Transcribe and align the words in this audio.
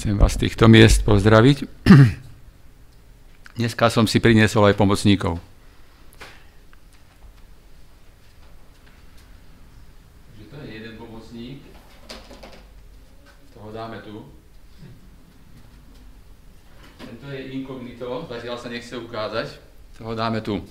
Chcem 0.00 0.16
vás 0.16 0.32
z 0.32 0.48
týchto 0.48 0.64
miest 0.64 1.04
pozdraviť. 1.04 1.68
Dneska 3.60 3.92
som 3.92 4.08
si 4.08 4.16
priniesol 4.16 4.72
aj 4.72 4.80
pomocníkov. 4.80 5.36
to 10.48 10.56
je 10.56 10.68
jeden 10.72 10.96
pomocník. 10.96 11.60
Toho 13.52 13.68
dáme 13.76 14.00
tu. 14.00 14.24
Tento 16.96 17.26
je 17.28 17.60
inkognito, 17.60 18.24
zatiaľ 18.24 18.56
sa 18.56 18.72
nechce 18.72 18.96
ukázať. 18.96 19.60
Toho 20.00 20.16
dáme 20.16 20.40
tu. 20.40 20.64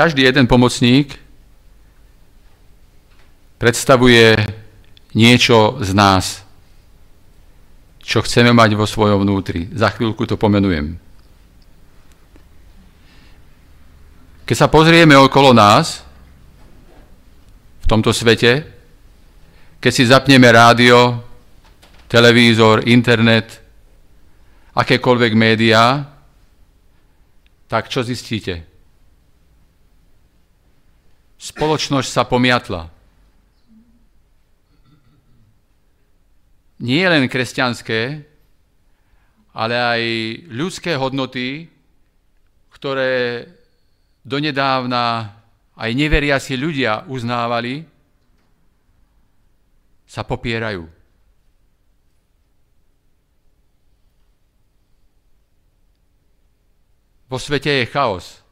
Každý 0.00 0.24
jeden 0.24 0.48
pomocník 0.48 1.12
predstavuje 3.60 4.32
niečo 5.12 5.76
z 5.84 5.92
nás, 5.92 6.40
čo 8.00 8.24
chceme 8.24 8.48
mať 8.56 8.80
vo 8.80 8.88
svojom 8.88 9.28
vnútri. 9.28 9.68
Za 9.76 9.92
chvíľku 9.92 10.24
to 10.24 10.40
pomenujem. 10.40 10.96
Keď 14.48 14.56
sa 14.56 14.72
pozrieme 14.72 15.20
okolo 15.20 15.52
nás, 15.52 16.00
v 17.84 17.86
tomto 17.92 18.16
svete, 18.16 18.64
keď 19.84 19.92
si 19.92 20.08
zapneme 20.08 20.48
rádio, 20.48 21.20
televízor, 22.08 22.88
internet, 22.88 23.52
akékoľvek 24.72 25.32
médiá, 25.36 26.08
tak 27.68 27.92
čo 27.92 28.00
zistíte? 28.00 28.69
Spoločnosť 31.40 32.10
sa 32.12 32.28
pomiatla. 32.28 32.92
Nie 36.84 37.08
len 37.08 37.28
kresťanské, 37.28 38.24
ale 39.56 39.74
aj 39.76 40.02
ľudské 40.52 40.96
hodnoty, 41.00 41.68
ktoré 42.76 43.44
donedávna 44.20 45.32
aj 45.80 45.90
neveriaci 45.96 46.60
ľudia 46.60 47.08
uznávali, 47.08 47.84
sa 50.04 50.26
popierajú. 50.26 50.84
Vo 57.30 57.38
svete 57.38 57.70
je 57.70 57.86
chaos. 57.86 58.42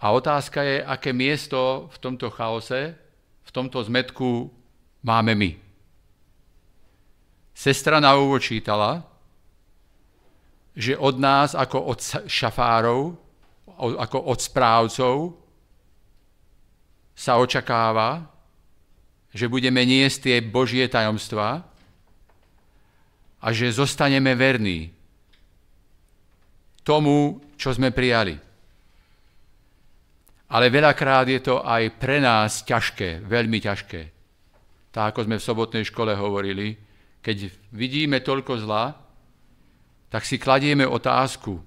A 0.00 0.16
otázka 0.16 0.64
je, 0.64 0.80
aké 0.80 1.12
miesto 1.12 1.92
v 1.92 1.96
tomto 2.00 2.32
chaose, 2.32 2.96
v 3.44 3.50
tomto 3.52 3.84
zmetku 3.84 4.48
máme 5.04 5.36
my. 5.36 5.50
Sestra 7.52 8.00
na 8.00 8.16
úvod 8.16 8.40
čítala, 8.40 9.04
že 10.72 10.96
od 10.96 11.20
nás 11.20 11.52
ako 11.52 11.92
od 11.92 11.98
šafárov, 12.24 13.12
ako 13.76 14.18
od 14.32 14.38
správcov 14.40 15.16
sa 17.12 17.36
očakáva, 17.36 18.24
že 19.36 19.52
budeme 19.52 19.84
niesť 19.84 20.16
tie 20.24 20.36
Božie 20.40 20.88
tajomstvá 20.88 21.60
a 23.40 23.46
že 23.52 23.68
zostaneme 23.68 24.32
verní 24.32 24.96
tomu, 26.80 27.44
čo 27.60 27.76
sme 27.76 27.92
prijali. 27.92 28.49
Ale 30.50 30.66
veľakrát 30.66 31.30
je 31.30 31.40
to 31.40 31.62
aj 31.62 31.94
pre 31.94 32.18
nás 32.18 32.66
ťažké, 32.66 33.22
veľmi 33.22 33.62
ťažké. 33.62 34.00
Tak 34.90 35.14
ako 35.14 35.30
sme 35.30 35.36
v 35.38 35.46
sobotnej 35.46 35.84
škole 35.86 36.10
hovorili, 36.18 36.74
keď 37.22 37.54
vidíme 37.70 38.18
toľko 38.18 38.58
zla, 38.58 38.98
tak 40.10 40.26
si 40.26 40.42
kladieme 40.42 40.82
otázku, 40.82 41.62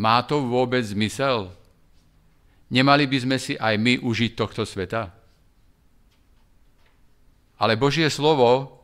má 0.00 0.24
to 0.24 0.40
vôbec 0.40 0.80
zmysel? 0.80 1.52
Nemali 2.72 3.04
by 3.04 3.18
sme 3.20 3.36
si 3.36 3.58
aj 3.60 3.76
my 3.76 4.00
užiť 4.00 4.32
tohto 4.32 4.64
sveta? 4.64 5.12
Ale 7.58 7.76
Božie 7.76 8.08
slovo, 8.08 8.78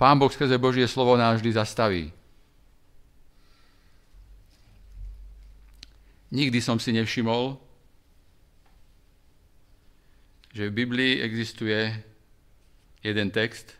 Pán 0.00 0.16
Boh 0.16 0.32
skrze 0.32 0.56
Božie 0.56 0.88
slovo 0.88 1.12
nás 1.12 1.36
vždy 1.36 1.50
zastaví. 1.52 2.04
Nikdy 6.32 6.62
som 6.64 6.80
si 6.80 6.94
nevšimol, 6.96 7.60
že 10.50 10.66
v 10.66 10.76
Biblii 10.82 11.22
existuje 11.22 11.94
jeden 13.00 13.28
text, 13.30 13.78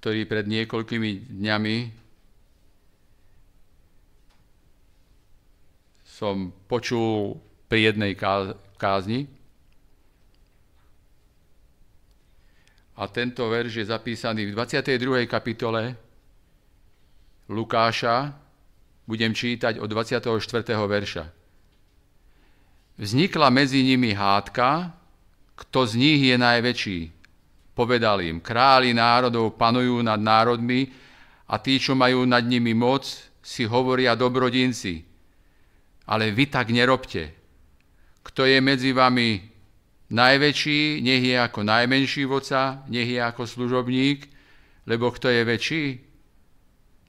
ktorý 0.00 0.24
pred 0.24 0.48
niekoľkými 0.48 1.38
dňami 1.38 1.76
som 6.18 6.50
počul 6.66 7.38
pri 7.70 7.92
jednej 7.92 8.18
kázni. 8.74 9.30
A 12.98 13.06
tento 13.06 13.46
verš 13.46 13.78
je 13.78 13.86
zapísaný 13.86 14.50
v 14.50 14.58
22. 14.58 15.30
kapitole 15.30 15.94
Lukáša. 17.46 18.34
Budem 19.06 19.30
čítať 19.30 19.78
od 19.78 19.86
24. 19.86 20.34
verša. 20.66 21.37
Vznikla 22.98 23.54
medzi 23.54 23.86
nimi 23.86 24.10
hádka, 24.10 24.90
kto 25.54 25.86
z 25.86 25.92
nich 25.94 26.20
je 26.26 26.34
najväčší. 26.34 27.00
Povedal 27.78 28.26
im, 28.26 28.42
králi 28.42 28.90
národov 28.90 29.54
panujú 29.54 30.02
nad 30.02 30.18
národmi 30.18 30.90
a 31.46 31.62
tí, 31.62 31.78
čo 31.78 31.94
majú 31.94 32.26
nad 32.26 32.42
nimi 32.42 32.74
moc, 32.74 33.06
si 33.38 33.62
hovoria 33.62 34.18
dobrodinci. 34.18 35.06
Ale 36.10 36.34
vy 36.34 36.50
tak 36.50 36.74
nerobte. 36.74 37.38
Kto 38.26 38.42
je 38.42 38.58
medzi 38.58 38.90
vami 38.90 39.46
najväčší, 40.10 40.98
nech 40.98 41.22
je 41.22 41.36
ako 41.38 41.62
najmenší 41.62 42.26
voca, 42.26 42.82
nech 42.90 43.06
je 43.06 43.22
ako 43.22 43.46
služobník, 43.46 44.26
lebo 44.90 45.14
kto 45.14 45.30
je 45.30 45.42
väčší? 45.46 45.84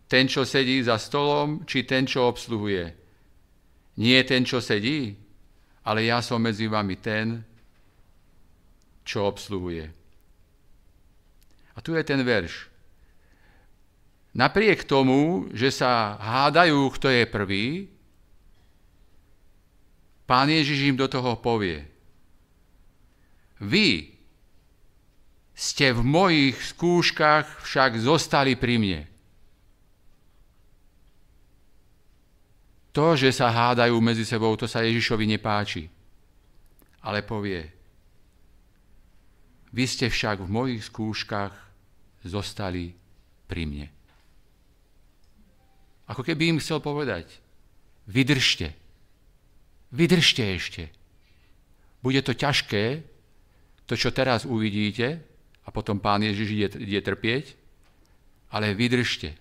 Ten, 0.06 0.30
čo 0.30 0.46
sedí 0.46 0.86
za 0.86 1.02
stolom, 1.02 1.66
či 1.66 1.82
ten, 1.82 2.06
čo 2.06 2.30
obsluhuje? 2.30 2.86
Nie 3.98 4.22
ten, 4.22 4.46
čo 4.46 4.62
sedí? 4.62 5.29
Ale 5.84 6.08
ja 6.08 6.22
som 6.22 6.40
medzi 6.40 6.70
vami 6.70 6.96
ten, 7.00 7.42
čo 9.04 9.26
obsluhuje. 9.26 9.90
A 11.74 11.78
tu 11.82 11.98
je 11.98 12.04
ten 12.06 12.22
verš. 12.22 12.70
Napriek 14.38 14.86
tomu, 14.86 15.50
že 15.58 15.74
sa 15.74 16.14
hádajú, 16.22 16.94
kto 16.94 17.10
je 17.10 17.24
prvý, 17.26 17.66
pán 20.30 20.46
Ježiš 20.46 20.94
im 20.94 20.96
do 21.00 21.10
toho 21.10 21.34
povie. 21.42 21.82
Vy 23.58 24.14
ste 25.58 25.92
v 25.92 26.06
mojich 26.06 26.56
skúškach 26.62 27.66
však 27.66 27.98
zostali 28.00 28.54
pri 28.54 28.78
mne. 28.78 29.02
To, 32.94 33.14
že 33.14 33.30
sa 33.30 33.54
hádajú 33.54 33.94
medzi 34.02 34.26
sebou, 34.26 34.54
to 34.58 34.66
sa 34.66 34.82
Ježišovi 34.82 35.26
nepáči. 35.30 35.86
Ale 37.06 37.22
povie, 37.22 37.64
vy 39.70 39.86
ste 39.86 40.10
však 40.10 40.42
v 40.42 40.50
mojich 40.50 40.82
skúškach 40.90 41.54
zostali 42.26 42.98
pri 43.46 43.64
mne. 43.70 43.88
Ako 46.10 46.26
keby 46.26 46.58
im 46.58 46.62
chcel 46.62 46.82
povedať, 46.82 47.30
vydržte, 48.10 48.74
vydržte 49.94 50.44
ešte. 50.58 50.84
Bude 52.02 52.26
to 52.26 52.34
ťažké, 52.34 53.06
to, 53.86 53.94
čo 53.94 54.10
teraz 54.10 54.46
uvidíte, 54.50 55.22
a 55.66 55.70
potom 55.70 56.02
pán 56.02 56.26
Ježiš 56.26 56.50
ide, 56.50 56.68
ide 56.82 57.02
trpieť, 57.06 57.54
ale 58.50 58.74
vydržte. 58.74 59.38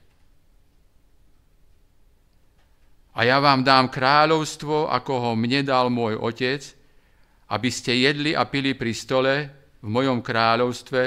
A 3.18 3.26
ja 3.26 3.42
vám 3.42 3.66
dám 3.66 3.90
kráľovstvo, 3.90 4.86
ako 4.86 5.12
ho 5.18 5.30
mne 5.34 5.66
dal 5.66 5.90
môj 5.90 6.14
otec, 6.22 6.62
aby 7.50 7.66
ste 7.66 7.98
jedli 7.98 8.30
a 8.38 8.46
pili 8.46 8.78
pri 8.78 8.94
stole 8.94 9.34
v 9.82 9.88
mojom 9.90 10.22
kráľovstve 10.22 11.02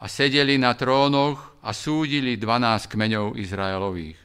a 0.00 0.04
sedeli 0.08 0.56
na 0.56 0.72
trónoch 0.72 1.60
a 1.60 1.76
súdili 1.76 2.40
12 2.40 2.88
kmeňov 2.88 3.36
Izraelových. 3.36 4.18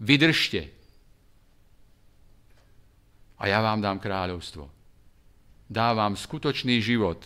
Vydržte 0.00 0.62
a 3.36 3.42
ja 3.52 3.60
vám 3.60 3.84
dám 3.84 4.00
kráľovstvo. 4.00 4.64
Dávam 5.68 6.16
skutočný 6.16 6.80
život. 6.80 7.20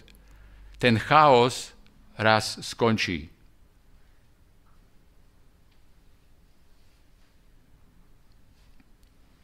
Ten 0.81 0.99
chaos 0.99 1.71
raz 2.19 2.59
skončí. 2.67 3.31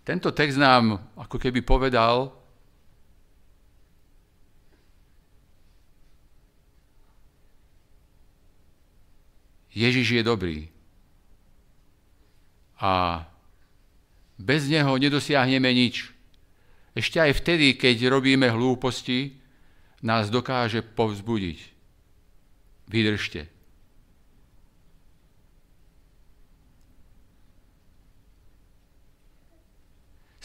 Tento 0.06 0.30
text 0.30 0.54
nám 0.54 1.02
ako 1.18 1.34
keby 1.34 1.66
povedal, 1.66 2.30
Ježiš 9.74 10.06
je 10.14 10.22
dobrý. 10.22 10.58
A 12.78 13.26
bez 14.38 14.70
neho 14.70 14.94
nedosiahneme 14.94 15.74
nič. 15.74 16.14
Ešte 16.94 17.18
aj 17.20 17.42
vtedy, 17.42 17.74
keď 17.74 18.06
robíme 18.06 18.46
hlúposti, 18.46 19.36
nás 20.06 20.30
dokáže 20.30 20.86
povzbudiť. 20.86 21.58
Vydržte. 22.86 23.55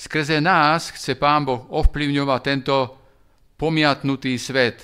Skrze 0.01 0.42
nás 0.42 0.89
chce 0.89 1.13
Pán 1.13 1.45
Boh 1.45 1.69
ovplyvňovať 1.69 2.42
tento 2.42 2.77
pomiatnutý 3.53 4.33
svet. 4.42 4.81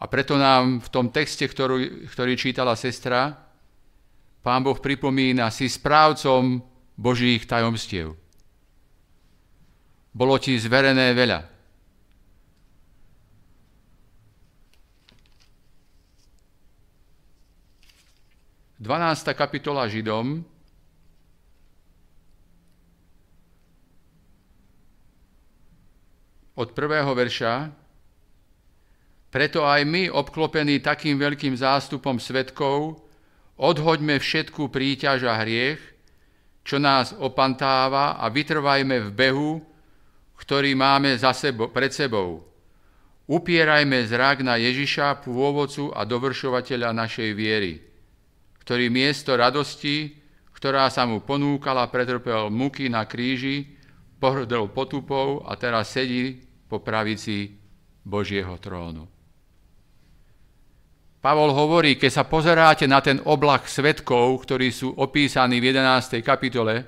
A 0.00 0.08
preto 0.08 0.40
nám 0.40 0.80
v 0.80 0.88
tom 0.88 1.12
texte, 1.12 1.44
ktorý, 1.44 2.08
ktorý 2.08 2.32
čítala 2.40 2.72
sestra, 2.72 3.36
Pán 4.40 4.64
Boh 4.64 4.80
pripomína 4.80 5.52
si 5.52 5.68
správcom 5.68 6.64
Božích 6.96 7.44
tajomstiev. 7.44 8.16
Bolo 10.16 10.40
ti 10.40 10.56
zverené 10.56 11.12
veľa. 11.12 11.52
12. 18.80 19.36
kapitola 19.36 19.86
Židom, 19.86 20.42
od 26.58 26.68
prvého 26.76 27.12
verša, 27.12 27.72
preto 29.32 29.64
aj 29.64 29.88
my, 29.88 30.12
obklopení 30.12 30.84
takým 30.84 31.16
veľkým 31.16 31.56
zástupom 31.56 32.20
svetkov, 32.20 33.00
odhoďme 33.56 34.20
všetku 34.20 34.68
príťaž 34.68 35.24
a 35.24 35.40
hriech, 35.40 35.80
čo 36.62 36.76
nás 36.76 37.16
opantáva 37.16 38.20
a 38.20 38.28
vytrvajme 38.28 39.08
v 39.08 39.10
behu, 39.10 39.52
ktorý 40.36 40.76
máme 40.76 41.16
za 41.16 41.32
sebo, 41.32 41.72
pred 41.72 41.90
sebou. 41.90 42.44
Upierajme 43.24 44.04
zrak 44.04 44.44
na 44.44 44.60
Ježiša, 44.60 45.24
pôvodcu 45.24 45.88
a 45.96 46.04
dovršovateľa 46.04 46.92
našej 46.92 47.30
viery 47.32 47.92
ktorý 48.62 48.94
miesto 48.94 49.34
radosti, 49.34 50.14
ktorá 50.54 50.86
sa 50.86 51.02
mu 51.02 51.18
ponúkala, 51.18 51.90
pretrpel 51.90 52.46
muky 52.46 52.86
na 52.86 53.02
kríži, 53.02 53.74
pohrdol 54.22 54.70
potupou 54.70 55.42
a 55.42 55.58
teraz 55.58 55.90
sedí 55.90 56.38
po 56.70 56.78
pravici 56.78 57.50
Božieho 58.06 58.54
trónu. 58.62 59.10
Pavol 61.18 61.50
hovorí, 61.50 61.98
keď 61.98 62.10
sa 62.10 62.24
pozeráte 62.26 62.86
na 62.86 63.02
ten 63.02 63.18
oblak 63.26 63.66
svetkov, 63.66 64.46
ktorí 64.46 64.70
sú 64.70 64.94
opísaní 64.94 65.58
v 65.58 65.74
11. 65.74 66.22
kapitole, 66.22 66.86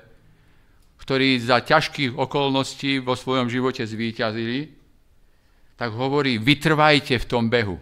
ktorí 0.95 1.39
za 1.43 1.59
ťažkých 1.59 2.15
okolností 2.15 3.03
vo 3.03 3.19
svojom 3.19 3.51
živote 3.51 3.83
zvíťazili, 3.83 4.71
tak 5.75 5.91
hovorí, 5.91 6.39
vytrvajte 6.39 7.19
v 7.19 7.25
tom 7.27 7.51
behu 7.51 7.75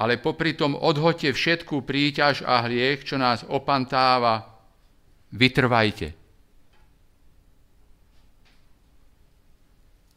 ale 0.00 0.16
popri 0.16 0.56
tom 0.56 0.72
odhoďte 0.72 1.36
všetku 1.36 1.84
príťaž 1.84 2.40
a 2.48 2.64
hriech, 2.64 3.04
čo 3.04 3.20
nás 3.20 3.44
opantáva, 3.44 4.48
vytrvajte. 5.36 6.19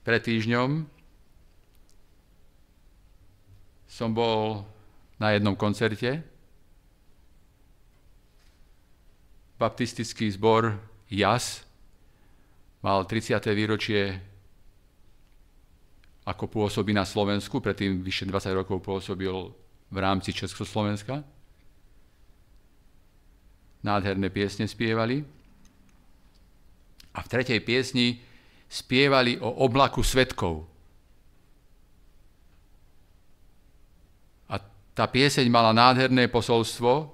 Pred 0.04 0.20
týždňom 0.20 0.84
som 3.88 4.10
bol 4.12 4.68
na 5.16 5.32
jednom 5.32 5.56
koncerte. 5.56 6.20
Baptistický 9.56 10.28
zbor 10.28 10.76
JAS 11.08 11.64
mal 12.84 13.08
30. 13.08 13.40
výročie 13.56 14.20
ako 16.28 16.52
pôsobí 16.52 16.92
na 16.92 17.08
Slovensku, 17.08 17.64
predtým 17.64 18.04
vyše 18.04 18.28
20 18.28 18.60
rokov 18.60 18.84
pôsobil 18.84 19.32
v 19.88 19.98
rámci 20.00 20.36
Československa. 20.36 21.24
Nádherné 23.84 24.28
piesne 24.32 24.68
spievali. 24.68 25.24
A 27.14 27.20
v 27.22 27.28
tretej 27.32 27.60
piesni 27.64 28.33
spievali 28.74 29.38
o 29.38 29.62
oblaku 29.62 30.02
svetkov. 30.02 30.66
A 34.50 34.58
tá 34.98 35.06
pieseň 35.06 35.46
mala 35.54 35.70
nádherné 35.78 36.26
posolstvo, 36.26 37.14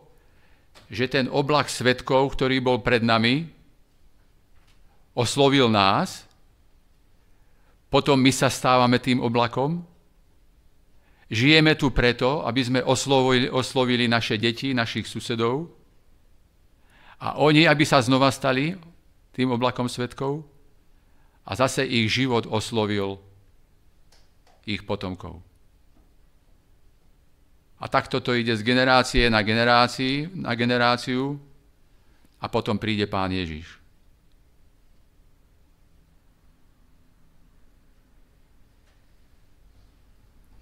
že 0.88 1.12
ten 1.12 1.28
oblak 1.28 1.68
svetkov, 1.68 2.40
ktorý 2.40 2.64
bol 2.64 2.80
pred 2.80 3.04
nami, 3.04 3.52
oslovil 5.12 5.68
nás, 5.68 6.24
potom 7.92 8.16
my 8.16 8.32
sa 8.32 8.48
stávame 8.48 9.04
tým 9.04 9.20
oblakom 9.20 9.84
Žijeme 11.30 11.78
tu 11.78 11.94
preto, 11.94 12.42
aby 12.42 12.62
sme 12.66 12.80
oslovili, 12.82 13.46
oslovili 13.54 14.10
naše 14.10 14.42
deti, 14.42 14.74
našich 14.74 15.06
susedov 15.06 15.70
a 17.22 17.38
oni, 17.38 17.70
aby 17.70 17.86
sa 17.86 18.02
znova 18.02 18.34
stali 18.34 18.74
tým 19.38 19.54
oblakom 19.54 19.86
svetkov 19.86 20.42
a 21.50 21.52
zase 21.58 21.82
ich 21.82 22.14
život 22.14 22.46
oslovil 22.46 23.18
ich 24.70 24.86
potomkov. 24.86 25.42
A 27.82 27.90
takto 27.90 28.22
to 28.22 28.38
ide 28.38 28.54
z 28.54 28.62
generácie 28.62 29.26
na, 29.34 29.42
generácii, 29.42 30.30
na 30.38 30.54
generáciu 30.54 31.42
a 32.38 32.46
potom 32.52 32.78
príde 32.78 33.10
Pán 33.10 33.34
Ježiš. 33.34 33.66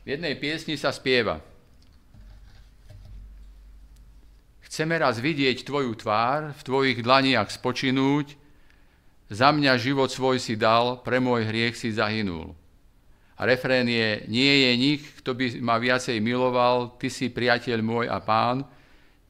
V 0.07 0.16
jednej 0.16 0.39
piesni 0.39 0.80
sa 0.80 0.95
spieva. 0.95 1.44
Chceme 4.63 4.95
raz 4.95 5.19
vidieť 5.19 5.68
Tvoju 5.68 6.00
tvár, 6.00 6.56
v 6.56 6.62
Tvojich 6.63 7.04
dlaniach 7.04 7.51
spočinúť, 7.51 8.47
za 9.27 9.51
mňa 9.51 9.75
život 9.75 10.07
svoj 10.07 10.39
si 10.39 10.55
dal, 10.55 11.03
pre 11.03 11.19
môj 11.19 11.43
hriech 11.48 11.75
si 11.75 11.91
zahynul. 11.91 12.55
A 13.38 13.46
refrén 13.46 13.86
je, 13.86 14.25
nie 14.31 14.65
je 14.65 14.72
nik, 14.74 15.01
kto 15.22 15.38
by 15.38 15.46
ma 15.62 15.77
viacej 15.77 16.17
miloval, 16.24 16.98
Ty 16.98 17.07
si 17.12 17.29
priateľ 17.29 17.79
môj 17.84 18.05
a 18.10 18.17
pán, 18.24 18.65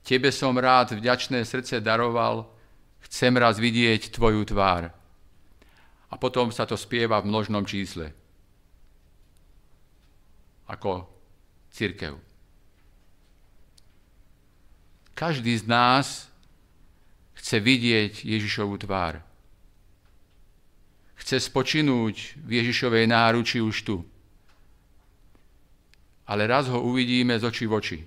Tebe 0.08 0.32
som 0.32 0.56
rád 0.56 0.96
vďačné 0.96 1.44
srdce 1.44 1.84
daroval, 1.84 2.48
chcem 3.12 3.36
raz 3.36 3.60
vidieť 3.60 4.16
Tvoju 4.16 4.48
tvár. 4.48 4.88
A 6.08 6.16
potom 6.16 6.48
sa 6.56 6.64
to 6.64 6.80
spieva 6.80 7.20
v 7.20 7.28
množnom 7.28 7.68
čísle 7.68 8.16
ako 10.68 11.08
církev. 11.72 12.20
Každý 15.16 15.58
z 15.58 15.66
nás 15.66 16.32
chce 17.34 17.58
vidieť 17.60 18.24
Ježišovu 18.24 18.78
tvár. 18.84 19.27
Chce 21.18 21.42
spočinúť 21.42 22.38
v 22.40 22.62
Ježišovej 22.62 23.10
náruči 23.10 23.58
už 23.60 23.78
tu. 23.84 24.06
Ale 26.28 26.46
raz 26.46 26.70
ho 26.70 26.80
uvidíme 26.84 27.34
z 27.40 27.44
očí 27.44 27.66
v 27.66 27.74
oči. 27.74 28.00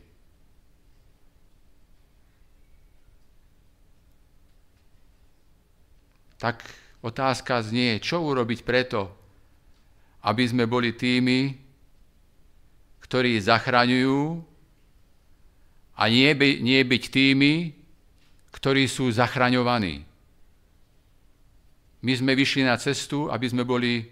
Tak 6.40 6.64
otázka 7.04 7.60
znie, 7.60 8.00
čo 8.00 8.24
urobiť 8.24 8.64
preto, 8.64 9.12
aby 10.24 10.44
sme 10.48 10.64
boli 10.64 10.96
tými, 10.96 11.52
ktorí 13.04 13.36
zachraňujú 13.40 14.40
a 15.96 16.02
nie, 16.08 16.30
by, 16.32 16.64
nie 16.64 16.80
byť 16.80 17.02
tými, 17.12 17.52
ktorí 18.56 18.88
sú 18.88 19.12
zachraňovaní. 19.12 20.09
My 22.00 22.12
sme 22.16 22.32
vyšli 22.32 22.64
na 22.64 22.80
cestu, 22.80 23.28
aby 23.28 23.46
sme 23.48 23.64
boli 23.64 24.08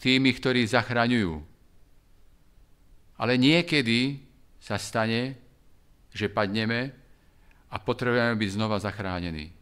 tými, 0.00 0.32
ktorí 0.32 0.64
zachraňujú. 0.64 1.36
Ale 3.20 3.36
niekedy 3.36 4.24
sa 4.56 4.80
stane, 4.80 5.36
že 6.10 6.32
padneme 6.32 6.96
a 7.68 7.76
potrebujeme 7.76 8.34
byť 8.40 8.50
znova 8.56 8.80
zachránení. 8.80 9.52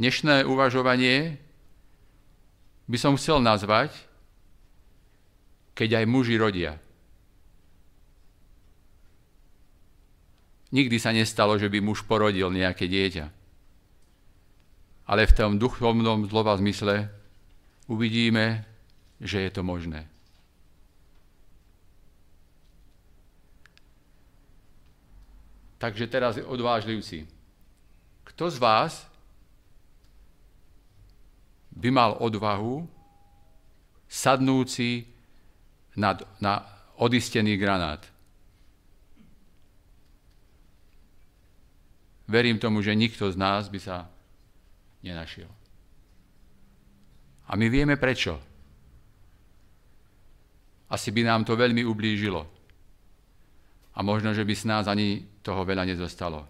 Dnešné 0.00 0.48
uvažovanie 0.48 1.36
by 2.88 2.96
som 2.96 3.18
chcel 3.20 3.44
nazvať 3.44 4.08
keď 5.78 6.02
aj 6.02 6.10
muži 6.10 6.34
rodia. 6.34 6.74
Nikdy 10.74 10.98
sa 10.98 11.14
nestalo, 11.14 11.54
že 11.54 11.70
by 11.70 11.78
muž 11.78 12.02
porodil 12.02 12.50
nejaké 12.50 12.90
dieťa. 12.90 13.37
Ale 15.08 15.24
v 15.24 15.32
tom 15.32 15.56
duchovnom 15.56 16.28
slova 16.28 16.52
zmysle 16.60 17.08
uvidíme, 17.88 18.68
že 19.16 19.40
je 19.40 19.50
to 19.50 19.64
možné. 19.64 20.04
Takže 25.78 26.10
teraz 26.10 26.36
odvážlivci. 26.42 27.24
Kto 28.26 28.50
z 28.50 28.58
vás 28.58 29.06
by 31.72 31.88
mal 31.88 32.18
odvahu 32.18 32.84
sadnúci 34.10 35.06
na, 35.94 36.18
na 36.42 36.66
odistený 36.98 37.56
granát? 37.56 38.02
Verím 42.28 42.58
tomu, 42.58 42.82
že 42.82 42.92
nikto 42.98 43.32
z 43.32 43.36
nás 43.38 43.70
by 43.72 43.80
sa 43.80 44.10
nenašiel. 45.02 45.50
A 47.48 47.56
my 47.56 47.66
vieme 47.72 47.96
prečo. 47.96 48.36
Asi 50.88 51.12
by 51.12 51.22
nám 51.24 51.44
to 51.44 51.56
veľmi 51.56 51.84
ublížilo. 51.84 52.44
A 53.96 53.98
možno, 54.04 54.32
že 54.32 54.44
by 54.44 54.54
s 54.54 54.64
nás 54.68 54.84
ani 54.88 55.26
toho 55.42 55.64
veľa 55.64 55.84
nezostalo. 55.88 56.44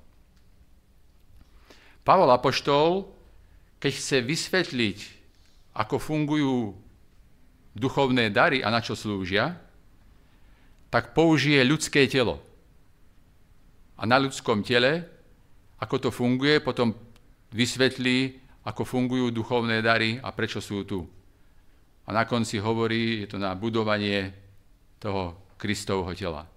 Pavol 2.03 2.31
Apoštol, 2.31 3.09
keď 3.79 3.93
chce 3.95 4.17
vysvetliť, 4.25 4.99
ako 5.79 5.97
fungujú 6.03 6.75
duchovné 7.79 8.35
dary 8.35 8.59
a 8.65 8.73
na 8.75 8.83
čo 8.83 8.99
slúžia, 8.99 9.55
tak 10.91 11.15
použije 11.15 11.63
ľudské 11.63 12.09
telo. 12.11 12.43
A 13.99 14.07
na 14.07 14.19
ľudskom 14.19 14.67
tele 14.67 15.19
ako 15.79 15.97
to 15.99 16.11
funguje, 16.11 16.59
potom 16.59 16.91
vysvetlí, 17.53 18.41
ako 18.65 18.85
fungujú 18.85 19.33
duchovné 19.33 19.81
dary 19.81 20.21
a 20.21 20.29
prečo 20.33 20.61
sú 20.61 20.85
tu. 20.85 21.05
A 22.09 22.13
na 22.13 22.25
konci 22.25 22.61
hovorí, 22.61 23.25
je 23.25 23.37
to 23.37 23.39
na 23.41 23.53
budovanie 23.57 24.33
toho 25.01 25.37
Kristovho 25.61 26.13
tela. 26.17 26.49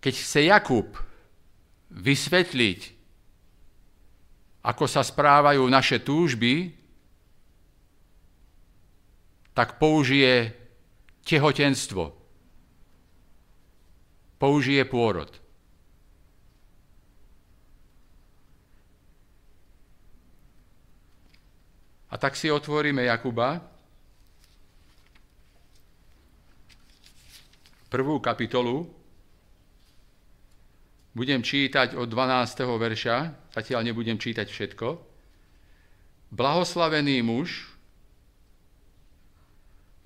Keď 0.00 0.14
chce 0.16 0.40
Jakub 0.48 0.88
vysvetliť, 1.92 2.80
ako 4.64 4.84
sa 4.88 5.04
správajú 5.04 5.64
naše 5.68 6.00
túžby, 6.00 6.72
tak 9.52 9.76
použije 9.76 10.56
tehotenstvo 11.24 12.20
použije 14.40 14.88
pôrod. 14.88 15.28
A 22.10 22.18
tak 22.18 22.34
si 22.34 22.50
otvoríme 22.50 23.06
Jakuba, 23.06 23.62
prvú 27.90 28.22
kapitolu. 28.22 28.86
Budem 31.10 31.42
čítať 31.42 31.98
od 31.98 32.06
12. 32.06 32.66
verša, 32.78 33.16
zatiaľ 33.50 33.90
nebudem 33.90 34.14
čítať 34.14 34.46
všetko. 34.46 34.88
Blahoslavený 36.30 37.18
muž, 37.26 37.66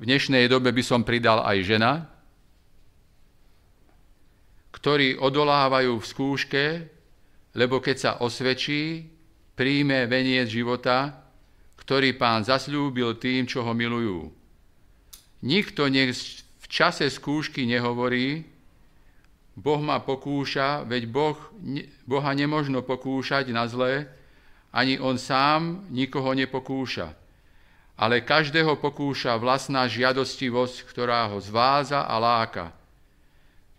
v 0.01 0.03
dnešnej 0.09 0.49
dobe 0.49 0.73
by 0.73 0.83
som 0.85 1.05
pridal 1.05 1.45
aj 1.45 1.59
žena, 1.65 1.93
ktorí 4.73 5.21
odolávajú 5.21 6.01
v 6.01 6.09
skúške, 6.09 6.65
lebo 7.57 7.79
keď 7.81 7.97
sa 7.97 8.11
osvedčí, 8.25 9.07
príjme 9.55 10.09
veniec 10.09 10.49
života, 10.51 11.24
ktorý 11.85 12.17
pán 12.17 12.43
zasľúbil 12.43 13.21
tým, 13.21 13.45
čo 13.45 13.63
ho 13.63 13.73
milujú. 13.77 14.33
Nikto 15.45 15.87
nech 15.93 16.17
v 16.61 16.67
čase 16.67 17.09
skúšky 17.13 17.69
nehovorí, 17.69 18.49
Boh 19.55 19.79
ma 19.79 20.03
pokúša, 20.03 20.83
veď 20.83 21.07
boh, 21.07 21.39
Boha 22.11 22.35
nemožno 22.35 22.83
pokúšať 22.83 23.55
na 23.55 23.71
zlé, 23.71 24.11
ani 24.75 24.99
on 24.99 25.15
sám 25.15 25.87
nikoho 25.95 26.35
nepokúša. 26.35 27.15
Ale 27.95 28.27
každého 28.27 28.75
pokúša 28.83 29.39
vlastná 29.39 29.87
žiadostivosť, 29.87 30.91
ktorá 30.91 31.31
ho 31.31 31.39
zváza 31.39 32.03
a 32.03 32.19
láka 32.19 32.75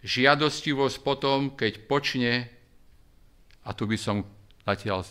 žiadostivosť 0.06 1.02
potom, 1.02 1.50
keď 1.58 1.90
počne, 1.90 2.46
a 3.66 3.74
tu 3.74 3.90
by 3.90 3.98
som 3.98 4.22
zatiaľ 4.62 5.02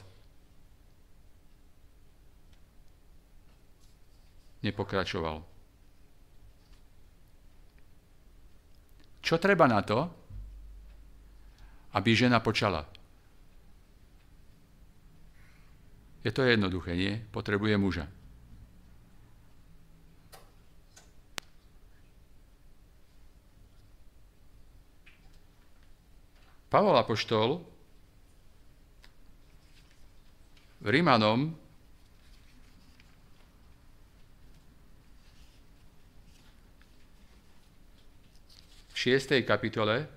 nepokračoval. 4.65 5.45
Čo 9.25 9.41
treba 9.41 9.65
na 9.65 9.81
to, 9.81 10.09
aby 11.97 12.11
žena 12.13 12.41
počala? 12.45 12.85
Je 16.25 16.33
to 16.33 16.41
jednoduché, 16.45 16.97
nie? 16.97 17.21
Potrebuje 17.33 17.77
muža. 17.77 18.09
Pavol 26.73 26.99
Apoštol 26.99 27.63
v 30.83 30.87
Rímanom 30.91 31.55
6. 39.05 39.45
kapitole 39.45 40.09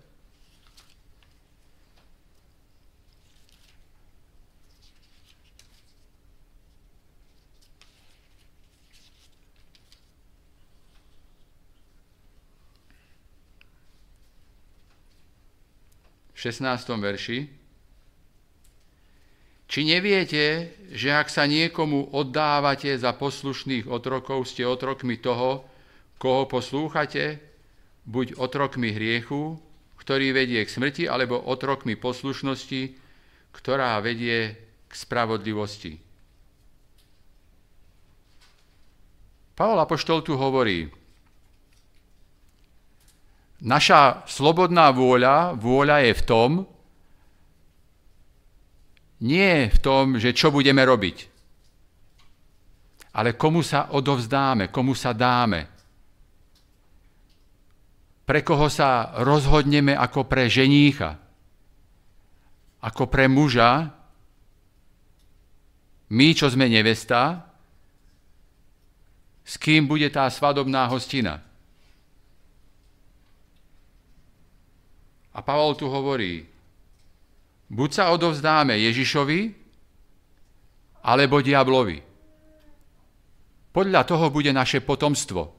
16. 16.37 16.87
verši. 16.95 17.43
Či 19.67 19.79
neviete, 19.83 20.71
že 20.95 21.11
ak 21.11 21.27
sa 21.27 21.43
niekomu 21.43 22.15
oddávate 22.15 22.95
za 22.95 23.11
poslušných 23.11 23.91
otrokov, 23.91 24.47
ste 24.47 24.63
otrokmi 24.63 25.19
toho, 25.19 25.67
koho 26.15 26.47
poslúchate, 26.47 27.46
buď 28.07 28.39
otrokmi 28.39 28.95
hriechu, 28.95 29.59
ktorý 29.99 30.31
vedie 30.31 30.63
k 30.63 30.71
smrti, 30.71 31.03
alebo 31.05 31.43
otrokmi 31.43 31.99
poslušnosti, 31.99 32.95
ktorá 33.51 33.99
vedie 33.99 34.55
k 34.87 34.93
spravodlivosti. 34.95 35.99
Pavol 39.57 39.83
Apoštol 39.83 40.23
tu 40.23 40.39
hovorí, 40.39 40.87
Naša 43.57 44.29
slobodná 44.29 44.93
vôľa, 44.93 45.57
vôľa 45.57 46.05
je 46.05 46.13
v 46.13 46.23
tom, 46.29 46.51
nie 49.25 49.65
v 49.65 49.77
tom, 49.81 50.21
že 50.21 50.29
čo 50.29 50.53
budeme 50.53 50.85
robiť, 50.85 51.17
ale 53.17 53.33
komu 53.33 53.65
sa 53.65 53.89
odovzdáme, 53.97 54.69
komu 54.69 54.93
sa 54.93 55.09
dáme. 55.09 55.76
Pre 58.27 58.43
koho 58.43 58.67
sa 58.67 59.15
rozhodneme 59.23 59.95
ako 59.95 60.27
pre 60.27 60.51
ženícha, 60.51 61.15
ako 62.83 63.07
pre 63.07 63.31
muža, 63.31 63.87
my, 66.11 66.27
čo 66.35 66.51
sme 66.51 66.67
nevesta, 66.67 67.47
s 69.47 69.55
kým 69.55 69.87
bude 69.87 70.11
tá 70.11 70.27
svadobná 70.27 70.91
hostina. 70.91 71.39
A 75.31 75.39
Pavol 75.39 75.79
tu 75.79 75.87
hovorí, 75.87 76.43
buď 77.71 77.89
sa 77.95 78.03
odovzdáme 78.11 78.75
Ježišovi, 78.75 79.67
alebo 81.07 81.39
diablovi. 81.39 82.03
Podľa 83.71 84.01
toho 84.03 84.27
bude 84.27 84.51
naše 84.51 84.83
potomstvo. 84.83 85.56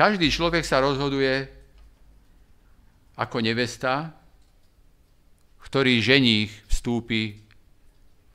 Každý 0.00 0.32
človek 0.32 0.64
sa 0.64 0.80
rozhoduje 0.80 1.44
ako 3.20 3.44
nevesta, 3.44 4.16
ktorý 5.60 6.00
ženích 6.00 6.48
vstúpi 6.72 7.36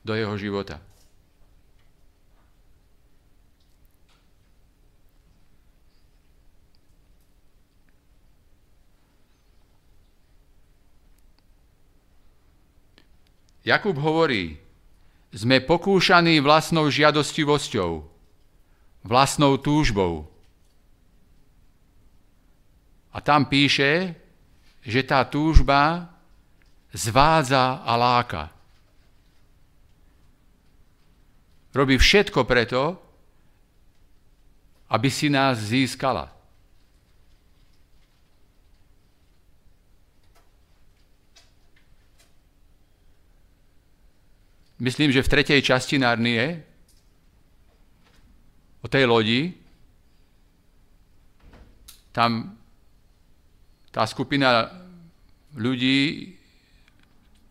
do 0.05 0.13
jeho 0.13 0.38
života. 0.38 0.77
Jakub 13.65 13.98
hovorí, 13.98 14.62
sme 15.34 15.65
pokúšaní 15.65 16.38
vlastnou 16.45 16.93
žiadostivosťou, 16.93 18.05
vlastnou 19.01 19.57
túžbou, 19.57 20.35
a 23.15 23.24
tam 23.24 23.48
píše, 23.48 24.12
že 24.84 25.01
tá 25.07 25.24
túžba 25.24 26.12
zvádza 26.91 27.79
a 27.88 27.95
láka. 27.95 28.51
Robí 31.72 31.95
všetko 31.95 32.43
preto, 32.43 33.00
aby 34.91 35.07
si 35.07 35.31
nás 35.31 35.60
získala. 35.60 36.31
Myslím, 44.75 45.12
že 45.15 45.24
v 45.24 45.31
tretej 45.31 45.63
časti 45.63 45.95
Narnie 45.95 46.63
o 48.84 48.88
tej 48.91 49.07
lodi 49.07 49.55
tam 52.12 52.60
tá 53.95 54.03
skupina 54.03 54.67
ľudí 55.55 56.35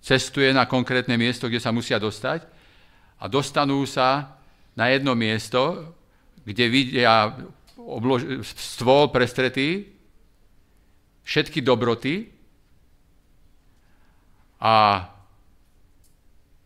cestuje 0.04 0.52
na 0.52 0.68
konkrétne 0.68 1.16
miesto, 1.16 1.48
kde 1.48 1.56
sa 1.56 1.72
musia 1.72 1.96
dostať 1.96 2.44
a 3.16 3.24
dostanú 3.32 3.80
sa 3.88 4.36
na 4.76 4.92
jedno 4.92 5.16
miesto, 5.16 5.96
kde 6.44 6.68
vidia 6.68 7.32
oblož- 7.80 8.44
stôl 8.44 9.08
prestretý, 9.08 9.88
všetky 11.24 11.64
dobroty 11.64 12.28
a 14.60 15.08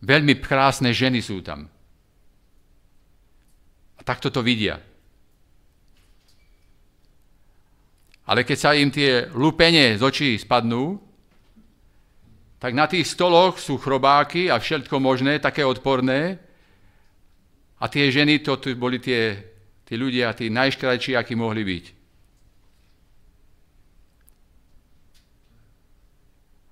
veľmi 0.03 0.43
krásne 0.43 0.91
ženy 0.91 1.23
sú 1.23 1.39
tam. 1.39 1.71
A 3.95 4.01
takto 4.03 4.27
to 4.27 4.43
vidia. 4.43 4.88
Ale 8.29 8.45
keď 8.45 8.57
sa 8.61 8.77
im 8.77 8.93
tie 8.93 9.25
lupenie 9.33 9.97
z 9.97 10.05
očí 10.05 10.37
spadnú, 10.37 11.01
tak 12.61 12.77
na 12.77 12.85
tých 12.85 13.09
stoloch 13.09 13.57
sú 13.57 13.81
chrobáky 13.81 14.53
a 14.53 14.61
všetko 14.61 15.01
možné, 15.01 15.41
také 15.41 15.65
odporné. 15.65 16.37
A 17.81 17.89
tie 17.89 18.13
ženy, 18.13 18.45
to 18.45 18.53
boli 18.77 19.01
tie, 19.01 19.33
tí 19.81 19.97
ľudia, 19.97 20.37
tí 20.37 20.53
najškrajší, 20.53 21.17
akí 21.17 21.33
mohli 21.33 21.65
byť. 21.65 21.85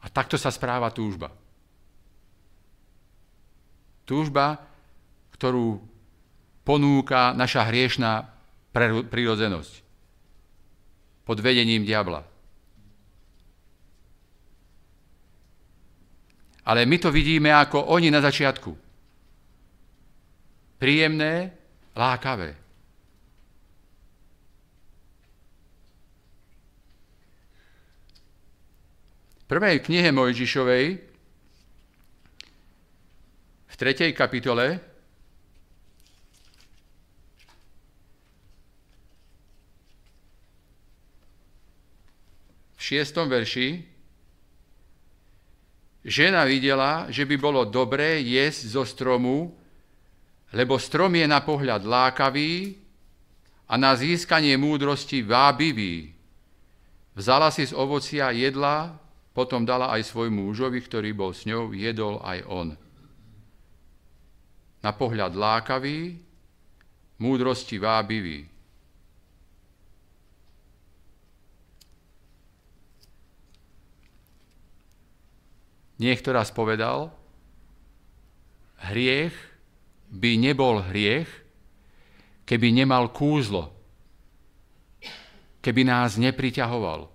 A 0.05 0.13
takto 0.13 0.37
sa 0.37 0.53
správa 0.53 0.93
túžba. 0.93 1.33
Túžba, 4.05 4.61
ktorú 5.33 5.81
ponúka 6.61 7.33
naša 7.33 7.65
hriešná 7.65 8.29
prirodzenosť 9.09 9.86
pod 11.27 11.43
vedením 11.43 11.83
diabla. 11.83 12.23
Ale 16.63 16.87
my 16.87 16.97
to 16.99 17.11
vidíme 17.11 17.51
ako 17.51 17.91
oni 17.91 18.07
na 18.07 18.23
začiatku. 18.23 18.71
Príjemné, 20.79 21.51
lákavé. 21.95 22.55
V 29.35 29.43
prvej 29.47 29.79
knihe 29.83 30.11
Mojžišovej, 30.11 30.85
v 33.67 33.75
tretej 33.75 34.11
kapitole, 34.11 34.79
šiestom 42.87 43.27
verši, 43.27 43.83
žena 46.07 46.47
videla, 46.47 47.11
že 47.11 47.27
by 47.27 47.35
bolo 47.35 47.67
dobré 47.67 48.23
jesť 48.23 48.79
zo 48.79 48.83
stromu, 48.87 49.51
lebo 50.55 50.79
strom 50.79 51.11
je 51.11 51.27
na 51.27 51.43
pohľad 51.43 51.83
lákavý 51.83 52.79
a 53.67 53.75
na 53.75 53.91
získanie 53.99 54.55
múdrosti 54.55 55.19
vábivý. 55.19 56.15
Vzala 57.11 57.51
si 57.51 57.67
z 57.67 57.75
ovocia 57.75 58.31
jedla, 58.31 58.95
potom 59.35 59.67
dala 59.67 59.91
aj 59.91 60.07
svojmu 60.07 60.47
mužovi, 60.47 60.79
ktorý 60.79 61.11
bol 61.11 61.35
s 61.35 61.43
ňou, 61.43 61.75
jedol 61.75 62.23
aj 62.23 62.39
on. 62.47 62.67
Na 64.79 64.95
pohľad 64.95 65.35
lákavý, 65.35 66.15
múdrosti 67.19 67.75
vábivý. 67.83 68.47
Niekto 75.97 76.29
raz 76.29 76.53
povedal, 76.53 77.09
hriech 78.89 79.33
by 80.13 80.37
nebol 80.37 80.85
hriech, 80.85 81.27
keby 82.45 82.69
nemal 82.69 83.09
kúzlo, 83.09 83.73
keby 85.59 85.81
nás 85.83 86.15
nepriťahoval. 86.21 87.09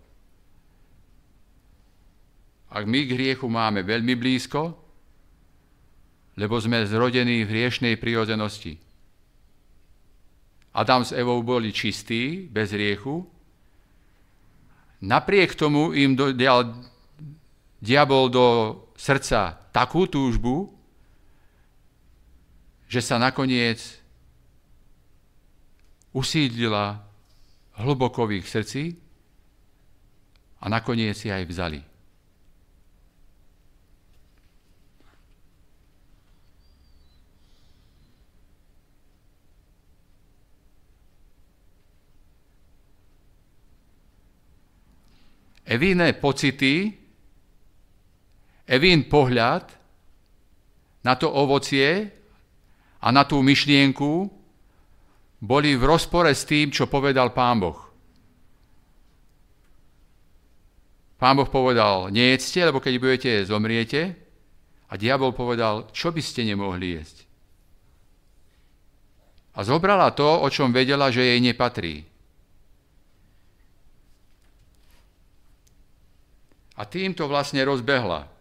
Ak 2.73 2.85
my 2.89 3.01
k 3.07 3.15
hriechu 3.15 3.47
máme 3.47 3.87
veľmi 3.87 4.19
blízko, 4.19 4.75
lebo 6.37 6.57
sme 6.57 6.89
zrodení 6.89 7.45
v 7.45 7.53
hriešnej 7.53 8.01
prírodzenosti. 8.01 8.81
Adam 10.73 11.05
s 11.05 11.13
Evou 11.13 11.45
boli 11.45 11.69
čistí, 11.69 12.49
bez 12.49 12.73
hriechu, 12.73 13.29
napriek 15.05 15.53
tomu 15.53 15.93
im 15.93 16.17
dal 16.17 16.73
diabol 17.83 18.31
do 18.31 18.47
srdca 18.95 19.59
takú 19.75 20.07
túžbu, 20.07 20.71
že 22.87 23.03
sa 23.03 23.19
nakoniec 23.19 23.83
usídlila 26.15 27.03
hlboko 27.83 28.31
v 28.31 28.39
ich 28.39 28.47
srdci 28.47 28.95
a 30.63 30.71
nakoniec 30.71 31.19
si 31.19 31.27
aj 31.27 31.43
vzali. 31.51 31.81
Evíne 45.67 46.13
pocity 46.13 47.02
Evín 48.73 49.05
pohľad 49.05 49.69
na 51.05 51.13
to 51.21 51.29
ovocie 51.29 52.09
a 53.05 53.13
na 53.13 53.29
tú 53.29 53.45
myšlienku 53.45 54.33
boli 55.45 55.77
v 55.77 55.85
rozpore 55.85 56.33
s 56.33 56.49
tým, 56.49 56.73
čo 56.73 56.89
povedal 56.89 57.37
pán 57.37 57.61
Boh. 57.61 57.77
Pán 61.21 61.37
Boh 61.37 61.53
povedal, 61.53 62.09
nejedzte, 62.09 62.65
lebo 62.65 62.81
keď 62.81 62.95
budete 62.97 63.33
zomriete. 63.45 64.17
A 64.89 64.97
diabol 64.97 65.37
povedal, 65.37 65.93
čo 65.93 66.13
by 66.13 66.21
ste 66.25 66.45
nemohli 66.45 67.01
jesť. 67.01 67.25
A 69.57 69.65
zobrala 69.65 70.13
to, 70.17 70.25
o 70.25 70.49
čom 70.49 70.73
vedela, 70.73 71.13
že 71.13 71.25
jej 71.25 71.41
nepatrí. 71.41 72.05
A 76.77 76.83
týmto 76.89 77.29
vlastne 77.29 77.61
rozbehla 77.65 78.32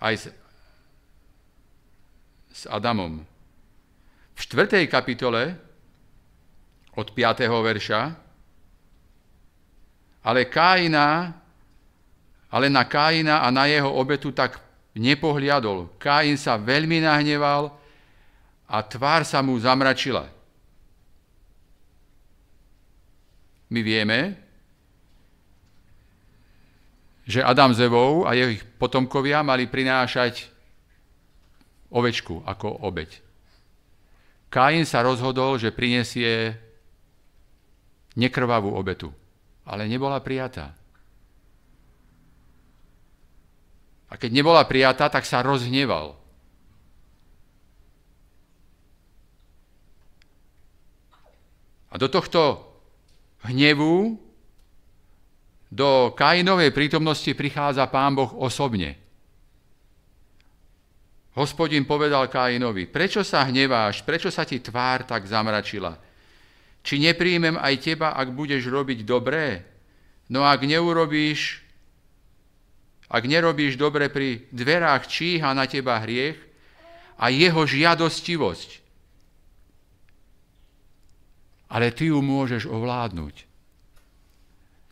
aj 0.00 0.14
s, 0.16 0.24
s 2.52 2.62
Adamom. 2.68 3.24
V 4.36 4.40
4. 4.40 4.84
kapitole 4.88 5.56
od 6.96 7.08
5. 7.12 7.48
verša 7.48 8.26
ale 10.26 10.50
Káina, 10.50 11.30
ale 12.50 12.66
na 12.66 12.82
Káina 12.82 13.46
a 13.46 13.50
na 13.54 13.70
jeho 13.70 13.94
obetu 13.94 14.34
tak 14.34 14.58
nepohliadol. 14.98 15.94
Káin 16.02 16.34
sa 16.34 16.58
veľmi 16.58 16.98
nahneval 17.06 17.70
a 18.66 18.82
tvár 18.82 19.22
sa 19.22 19.38
mu 19.38 19.54
zamračila. 19.54 20.26
My 23.70 23.80
vieme, 23.86 24.34
že 27.26 27.42
Adam 27.42 27.74
s 27.74 27.82
Evou 27.82 28.22
a 28.22 28.38
jeho 28.38 28.54
potomkovia 28.78 29.42
mali 29.42 29.66
prinášať 29.66 30.46
ovečku 31.90 32.46
ako 32.46 32.86
obeď. 32.86 33.18
Kain 34.46 34.86
sa 34.86 35.02
rozhodol, 35.02 35.58
že 35.58 35.74
prinesie 35.74 36.54
nekrvavú 38.14 38.70
obetu, 38.72 39.10
ale 39.66 39.90
nebola 39.90 40.22
prijatá. 40.22 40.72
A 44.06 44.14
keď 44.14 44.30
nebola 44.30 44.62
prijatá, 44.62 45.10
tak 45.10 45.26
sa 45.26 45.42
rozhneval. 45.42 46.14
A 51.90 51.94
do 51.98 52.06
tohto 52.06 52.70
hnevu, 53.50 54.20
do 55.76 56.16
Kainovej 56.16 56.72
prítomnosti 56.72 57.28
prichádza 57.36 57.84
pán 57.92 58.16
Boh 58.16 58.32
osobne. 58.40 58.96
Hospodin 61.36 61.84
povedal 61.84 62.32
Kainovi, 62.32 62.88
prečo 62.88 63.20
sa 63.20 63.44
hneváš, 63.44 64.00
prečo 64.00 64.32
sa 64.32 64.48
ti 64.48 64.56
tvár 64.56 65.04
tak 65.04 65.28
zamračila? 65.28 66.00
Či 66.80 66.96
nepríjmem 67.04 67.60
aj 67.60 67.74
teba, 67.84 68.16
ak 68.16 68.32
budeš 68.32 68.72
robiť 68.72 69.04
dobré? 69.04 69.60
No 70.32 70.48
ak 70.48 70.64
neurobíš, 70.64 71.60
ak 73.12 73.22
nerobíš 73.28 73.76
dobre 73.76 74.08
pri 74.08 74.48
dverách, 74.48 75.04
číha 75.12 75.52
na 75.52 75.68
teba 75.68 76.00
hriech 76.00 76.40
a 77.20 77.28
jeho 77.28 77.68
žiadostivosť. 77.68 78.70
Ale 81.68 81.92
ty 81.92 82.08
ju 82.08 82.24
môžeš 82.24 82.64
ovládnuť. 82.64 83.55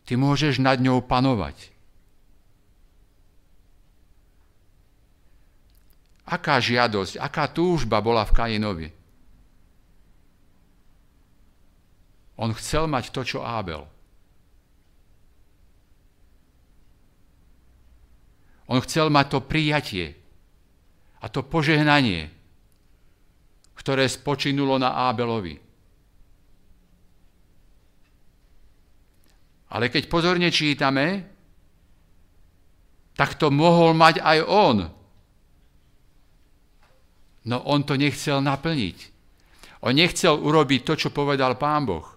Ty 0.05 0.13
môžeš 0.21 0.61
nad 0.61 0.77
ňou 0.77 1.01
panovať. 1.01 1.73
Aká 6.25 6.57
žiadosť, 6.57 7.21
aká 7.21 7.45
túžba 7.49 8.01
bola 8.01 8.25
v 8.25 8.33
Kainovi? 8.33 8.89
On 12.37 12.49
chcel 12.53 12.89
mať 12.89 13.09
to, 13.13 13.21
čo 13.21 13.39
Ábel. 13.41 13.85
On 18.65 18.81
chcel 18.81 19.13
mať 19.13 19.37
to 19.37 19.39
prijatie 19.45 20.17
a 21.21 21.29
to 21.29 21.45
požehnanie, 21.45 22.33
ktoré 23.77 24.09
spočinulo 24.09 24.81
na 24.81 25.09
Ábelovi. 25.09 25.64
Ale 29.75 29.91
keď 29.91 30.07
pozorne 30.07 30.47
čítame, 30.47 31.27
tak 33.19 33.35
to 33.35 33.51
mohol 33.51 33.91
mať 33.91 34.23
aj 34.23 34.39
on. 34.47 34.77
No 37.45 37.57
on 37.67 37.83
to 37.83 37.99
nechcel 37.99 38.39
naplniť. 38.39 38.97
On 39.83 39.91
nechcel 39.91 40.39
urobiť 40.39 40.81
to, 40.87 40.93
čo 40.95 41.09
povedal 41.11 41.59
pán 41.59 41.83
Boh. 41.83 42.07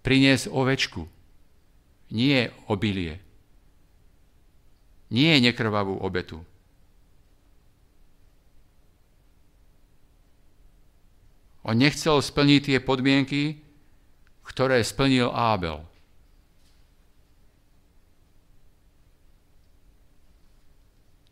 Priniesť 0.00 0.48
ovečku, 0.48 1.04
nie 2.16 2.48
obilie 2.72 3.26
nie 5.10 5.38
nekrvavú 5.38 6.02
obetu. 6.02 6.42
On 11.66 11.74
nechcel 11.74 12.22
splniť 12.22 12.60
tie 12.62 12.78
podmienky, 12.78 13.58
ktoré 14.46 14.86
splnil 14.86 15.26
Ábel. 15.34 15.82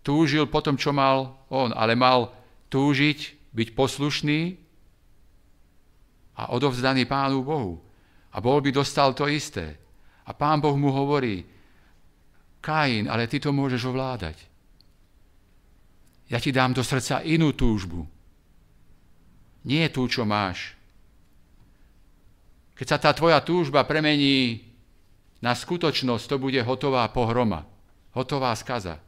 Túžil 0.04 0.44
po 0.52 0.60
tom, 0.60 0.76
čo 0.76 0.92
mal 0.92 1.32
on, 1.48 1.72
ale 1.72 1.96
mal 1.96 2.28
túžiť, 2.68 3.48
byť 3.56 3.68
poslušný 3.72 4.40
a 6.36 6.52
odovzdaný 6.52 7.08
Pánu 7.08 7.40
Bohu. 7.40 7.80
A 8.34 8.42
bol 8.42 8.60
by 8.60 8.68
dostal 8.68 9.16
to 9.16 9.24
isté. 9.30 9.80
A 10.28 10.36
Pán 10.36 10.60
Boh 10.60 10.76
mu 10.76 10.92
hovorí, 10.92 11.46
Kain, 12.60 13.08
ale 13.08 13.28
ty 13.28 13.40
to 13.40 13.52
môžeš 13.52 13.88
ovládať. 13.88 14.36
Ja 16.28 16.40
ti 16.40 16.52
dám 16.52 16.72
do 16.72 16.80
srdca 16.80 17.20
inú 17.24 17.52
túžbu. 17.52 18.08
Nie 19.64 19.88
tú, 19.92 20.08
čo 20.08 20.24
máš. 20.28 20.76
Keď 22.74 22.86
sa 22.88 22.98
tá 23.00 23.10
tvoja 23.12 23.40
túžba 23.40 23.84
premení 23.84 24.64
na 25.44 25.52
skutočnosť, 25.52 26.24
to 26.26 26.36
bude 26.40 26.60
hotová 26.64 27.06
pohroma, 27.12 27.68
hotová 28.16 28.52
skaza. 28.56 28.98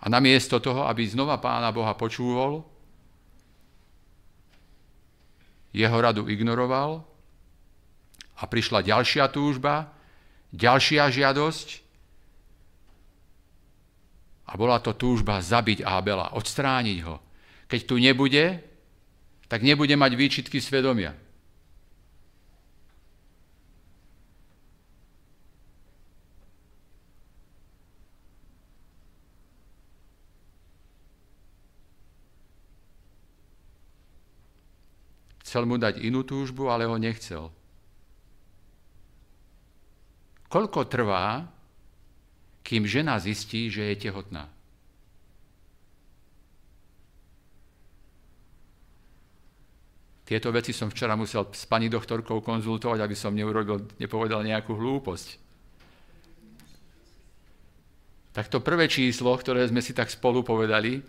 A 0.00 0.08
namiesto 0.08 0.56
toho, 0.60 0.88
aby 0.88 1.04
znova 1.04 1.36
pána 1.36 1.68
Boha 1.72 1.92
počúval, 1.92 2.64
jeho 5.70 5.98
radu 6.00 6.26
ignoroval, 6.26 7.04
a 8.40 8.42
prišla 8.48 8.80
ďalšia 8.80 9.28
túžba, 9.28 9.92
ďalšia 10.56 11.12
žiadosť 11.12 11.68
a 14.50 14.52
bola 14.58 14.80
to 14.82 14.96
túžba 14.96 15.38
zabiť 15.38 15.84
Ábela, 15.84 16.34
odstrániť 16.34 16.98
ho. 17.06 17.22
Keď 17.70 17.80
tu 17.86 18.00
nebude, 18.02 18.58
tak 19.46 19.62
nebude 19.62 19.94
mať 19.94 20.12
výčitky 20.16 20.58
svedomia. 20.58 21.14
Chcel 35.50 35.66
mu 35.66 35.82
dať 35.82 35.98
inú 36.06 36.22
túžbu, 36.22 36.70
ale 36.70 36.86
ho 36.86 36.94
nechcel. 36.94 37.50
Koľko 40.46 40.86
trvá, 40.86 41.42
kým 42.62 42.86
žena 42.86 43.18
zistí, 43.18 43.66
že 43.66 43.90
je 43.90 43.98
tehotná? 43.98 44.46
Tieto 50.22 50.54
veci 50.54 50.70
som 50.70 50.86
včera 50.86 51.18
musel 51.18 51.50
s 51.50 51.66
pani 51.66 51.90
doktorkou 51.90 52.38
konzultovať, 52.46 53.02
aby 53.02 53.16
som 53.18 53.34
neurobil, 53.34 53.90
nepovedal 53.98 54.46
nejakú 54.46 54.78
hlúposť. 54.78 55.34
Tak 58.38 58.46
to 58.46 58.62
prvé 58.62 58.86
číslo, 58.86 59.34
ktoré 59.34 59.66
sme 59.66 59.82
si 59.82 59.98
tak 59.98 60.14
spolu 60.14 60.46
povedali, 60.46 61.02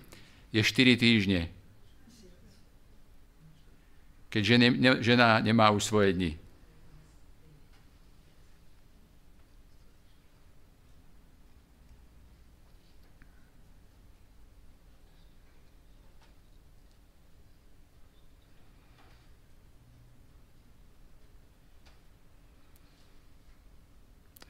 je 0.50 0.66
4 0.66 0.98
týždne. 0.98 1.61
Keď 4.32 4.44
žena 5.04 5.44
nemá 5.44 5.76
už 5.76 5.84
svoje 5.84 6.16
dni. 6.16 6.32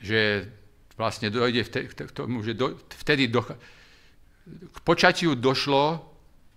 že 0.01 0.49
vlastne 0.97 1.31
dojde 1.31 1.63
k 1.87 2.11
tomu, 2.11 2.43
že 2.43 2.57
do, 2.57 2.75
vtedy 3.05 3.29
do, 3.31 3.45
k 3.45 4.77
počatiu 4.83 5.37
došlo 5.37 6.03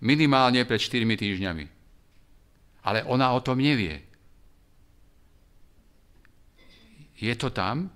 minimálne 0.03 0.65
pred 0.67 0.81
4 0.81 1.05
týždňami. 1.05 1.74
Ale 2.85 3.01
ona 3.09 3.33
o 3.33 3.41
tom 3.41 3.57
nevie. 3.57 3.97
Je 7.17 7.33
to 7.33 7.49
tam? 7.49 7.89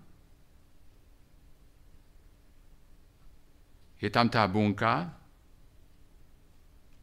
Je 3.99 4.09
tam 4.09 4.31
tá 4.31 4.47
bunka, 4.47 5.11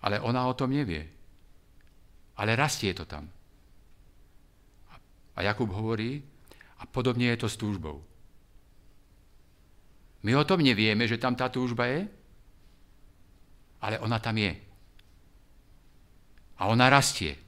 ale 0.03 0.17
ona 0.19 0.49
o 0.49 0.57
tom 0.57 0.73
nevie. 0.73 1.05
Ale 2.37 2.57
rastie 2.57 2.91
to 2.97 3.05
tam. 3.05 3.29
A 5.37 5.45
Jakub 5.45 5.69
hovorí, 5.69 6.25
a 6.81 6.85
podobne 6.89 7.29
je 7.33 7.39
to 7.45 7.49
s 7.49 7.61
túžbou. 7.61 8.01
My 10.25 10.35
o 10.35 10.49
tom 10.49 10.65
nevieme, 10.65 11.05
že 11.07 11.21
tam 11.21 11.37
tá 11.37 11.53
túžba 11.53 11.87
je, 11.87 12.09
ale 13.79 14.01
ona 14.01 14.19
tam 14.19 14.35
je. 14.41 14.57
A 16.57 16.67
ona 16.73 16.89
rastie. 16.89 17.46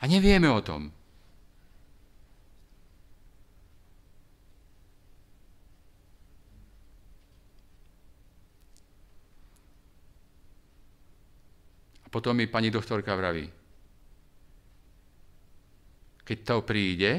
A 0.00 0.08
nevieme 0.08 0.48
o 0.48 0.64
tom. 0.64 0.88
A 12.00 12.06
potom 12.08 12.32
mi 12.32 12.48
pani 12.48 12.72
doktorka 12.72 13.12
vraví, 13.12 13.44
keď 16.24 16.38
to 16.46 16.56
príde 16.64 17.12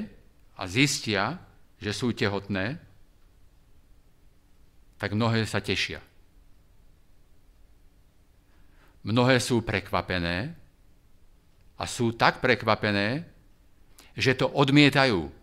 a 0.57 0.63
zistia, 0.65 1.37
že 1.77 1.91
sú 1.93 2.17
tehotné, 2.17 2.81
tak 4.97 5.17
mnohé 5.17 5.45
sa 5.49 5.61
tešia. 5.61 6.01
Mnohé 9.01 9.41
sú 9.41 9.65
prekvapené 9.65 10.60
a 11.81 11.89
sú 11.89 12.13
tak 12.13 12.45
prekvapené, 12.45 13.25
že 14.13 14.37
to 14.37 14.45
odmietajú. 14.45 15.41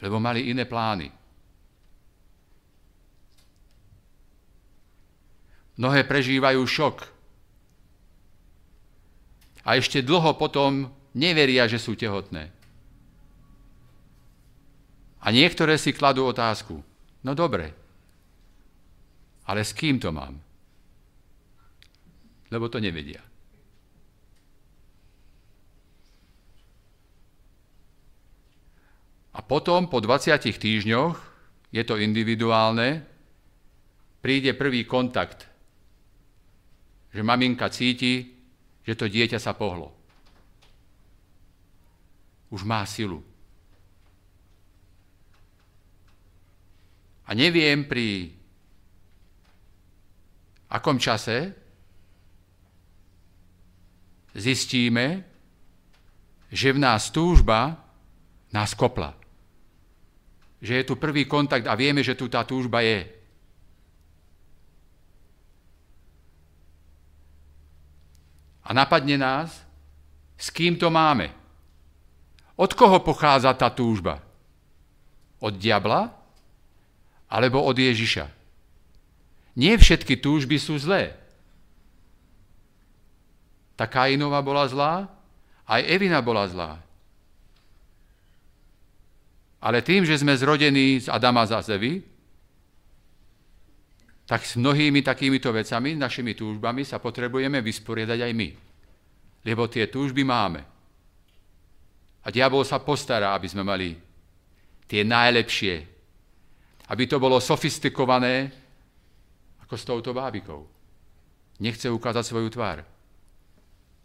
lebo 0.00 0.16
mali 0.16 0.48
iné 0.48 0.64
plány. 0.64 1.12
Mnohé 5.76 6.08
prežívajú 6.08 6.56
šok. 6.64 6.96
A 9.68 9.76
ešte 9.76 10.00
dlho 10.00 10.40
potom 10.40 10.88
neveria, 11.12 11.68
že 11.68 11.76
sú 11.76 11.92
tehotné. 11.92 12.48
A 15.20 15.26
niektoré 15.28 15.76
si 15.76 15.92
kladú 15.92 16.24
otázku. 16.24 16.80
No 17.20 17.36
dobre, 17.36 17.76
ale 19.44 19.60
s 19.60 19.76
kým 19.76 20.00
to 20.00 20.08
mám? 20.08 20.40
Lebo 22.48 22.72
to 22.72 22.80
nevedia. 22.80 23.29
A 29.40 29.48
potom, 29.48 29.88
po 29.88 30.04
20 30.04 30.36
týždňoch, 30.36 31.16
je 31.72 31.80
to 31.88 31.96
individuálne, 31.96 33.00
príde 34.20 34.52
prvý 34.52 34.84
kontakt, 34.84 35.48
že 37.08 37.24
maminka 37.24 37.72
cíti, 37.72 38.36
že 38.84 38.92
to 38.92 39.08
dieťa 39.08 39.40
sa 39.40 39.56
pohlo. 39.56 39.96
Už 42.52 42.68
má 42.68 42.84
silu. 42.84 43.24
A 47.24 47.32
neviem 47.32 47.88
pri 47.88 48.36
akom 50.68 51.00
čase 51.00 51.56
zistíme, 54.36 55.24
že 56.52 56.76
v 56.76 56.82
nás 56.82 57.08
túžba 57.08 57.80
nás 58.52 58.76
kopla 58.76 59.19
že 60.60 60.76
je 60.80 60.84
tu 60.84 60.94
prvý 61.00 61.24
kontakt 61.24 61.64
a 61.64 61.74
vieme, 61.74 62.04
že 62.04 62.12
tu 62.12 62.28
tá 62.28 62.44
túžba 62.44 62.84
je. 62.84 63.08
A 68.60 68.70
napadne 68.76 69.18
nás, 69.18 69.64
s 70.36 70.52
kým 70.52 70.76
to 70.76 70.92
máme. 70.92 71.32
Od 72.54 72.70
koho 72.76 73.00
pochádza 73.00 73.56
tá 73.56 73.72
túžba? 73.72 74.20
Od 75.40 75.56
diabla? 75.56 76.12
Alebo 77.26 77.64
od 77.64 77.74
Ježiša? 77.74 78.28
Nie 79.56 79.80
všetky 79.80 80.20
túžby 80.20 80.60
sú 80.60 80.76
zlé. 80.76 81.16
Tá 83.80 83.88
Kainová 83.88 84.44
bola 84.44 84.68
zlá, 84.68 85.08
aj 85.64 85.88
Evina 85.88 86.20
bola 86.20 86.44
zlá. 86.44 86.84
Ale 89.60 89.84
tým, 89.84 90.08
že 90.08 90.16
sme 90.16 90.32
zrodení 90.36 91.04
z 91.04 91.12
Adama 91.12 91.44
za 91.44 91.60
Zevy, 91.60 92.00
tak 94.24 94.46
s 94.46 94.56
mnohými 94.56 95.02
takýmito 95.02 95.50
vecami, 95.50 95.98
našimi 95.98 96.38
túžbami 96.38 96.86
sa 96.86 97.02
potrebujeme 97.02 97.58
vysporiadať 97.60 98.18
aj 98.24 98.32
my. 98.32 98.48
Lebo 99.44 99.66
tie 99.66 99.90
túžby 99.90 100.22
máme. 100.22 100.62
A 102.22 102.28
diabol 102.30 102.62
sa 102.62 102.78
postará, 102.78 103.34
aby 103.34 103.48
sme 103.50 103.66
mali 103.66 103.96
tie 104.86 105.02
najlepšie. 105.02 105.74
Aby 106.90 107.10
to 107.10 107.18
bolo 107.18 107.42
sofistikované, 107.42 108.52
ako 109.66 109.74
s 109.76 109.84
touto 109.86 110.10
bábikou. 110.14 110.66
Nechce 111.60 111.90
ukázať 111.92 112.24
svoju 112.24 112.48
tvár. 112.54 112.86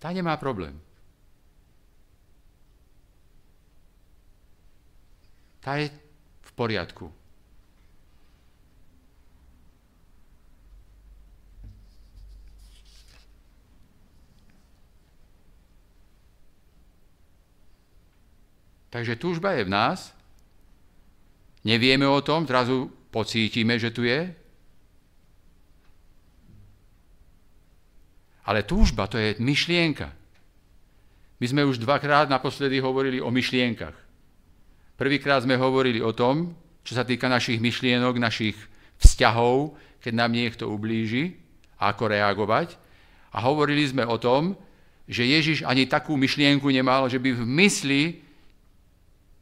Tá 0.02 0.12
nemá 0.12 0.36
problém. 0.41 0.85
Tá 5.65 5.82
je 5.82 5.89
v 6.45 6.51
poriadku. 6.54 7.10
Takže 18.93 19.17
túžba 19.17 19.58
je 19.58 19.65
v 19.65 19.73
nás, 19.73 20.13
nevieme 21.65 22.06
o 22.08 22.21
tom, 22.21 22.45
zrazu 22.45 22.88
pocítime, 23.10 23.75
že 23.82 23.89
tu 23.89 24.06
je. 24.06 24.32
Ale 28.45 28.62
túžba 28.63 29.10
to 29.10 29.17
je 29.17 29.36
myšlienka. 29.41 30.13
My 31.41 31.45
sme 31.49 31.67
už 31.67 31.82
dvakrát 31.82 32.30
naposledy 32.30 32.80
hovorili 32.80 33.17
o 33.17 33.34
myšlienkach. 33.34 34.05
Prvýkrát 34.95 35.43
sme 35.43 35.60
hovorili 35.60 35.99
o 35.99 36.15
tom, 36.15 36.55
čo 36.88 36.95
sa 36.95 37.03
týka 37.03 37.27
našich 37.27 37.60
myšlienok, 37.60 38.15
našich 38.15 38.55
vzťahov, 38.99 39.75
keď 39.99 40.13
nám 40.15 40.31
niekto 40.31 40.71
ublíži, 40.71 41.36
ako 41.81 42.13
reagovať. 42.13 42.79
A 43.36 43.43
hovorili 43.43 43.84
sme 43.84 44.08
o 44.08 44.15
tom, 44.15 44.55
že 45.05 45.27
Ježiš 45.27 45.67
ani 45.67 45.86
takú 45.86 46.15
myšlienku 46.15 46.65
nemal, 46.71 47.12
že 47.12 47.19
by 47.19 47.36
v 47.36 47.43
mysli 47.60 48.03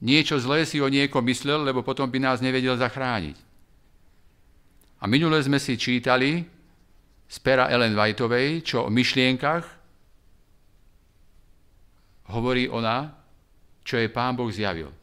niečo 0.04 0.36
zlé 0.42 0.68
si 0.68 0.82
o 0.84 0.90
niekom 0.90 1.24
myslel, 1.30 1.64
lebo 1.64 1.86
potom 1.86 2.10
by 2.10 2.20
nás 2.20 2.44
nevedel 2.44 2.76
zachrániť. 2.76 3.38
A 5.00 5.08
minule 5.08 5.40
sme 5.44 5.60
si 5.60 5.80
čítali 5.80 6.44
z 7.28 7.38
pera 7.40 7.68
Ellen 7.72 7.96
Whiteovej, 7.96 8.64
čo 8.64 8.88
o 8.88 8.90
myšlienkach 8.92 9.66
hovorí 12.32 12.72
ona, 12.72 13.12
čo 13.84 14.00
je 14.00 14.08
Pán 14.08 14.36
Boh 14.36 14.48
zjavil. 14.48 15.03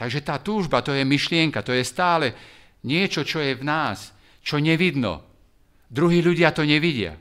Takže 0.00 0.24
tá 0.24 0.40
túžba, 0.40 0.80
to 0.80 0.96
je 0.96 1.04
myšlienka, 1.04 1.60
to 1.60 1.76
je 1.76 1.84
stále 1.84 2.32
niečo, 2.88 3.20
čo 3.20 3.44
je 3.44 3.52
v 3.52 3.60
nás, 3.60 4.16
čo 4.40 4.56
nevidno. 4.56 5.20
Druhí 5.92 6.24
ľudia 6.24 6.56
to 6.56 6.64
nevidia. 6.64 7.20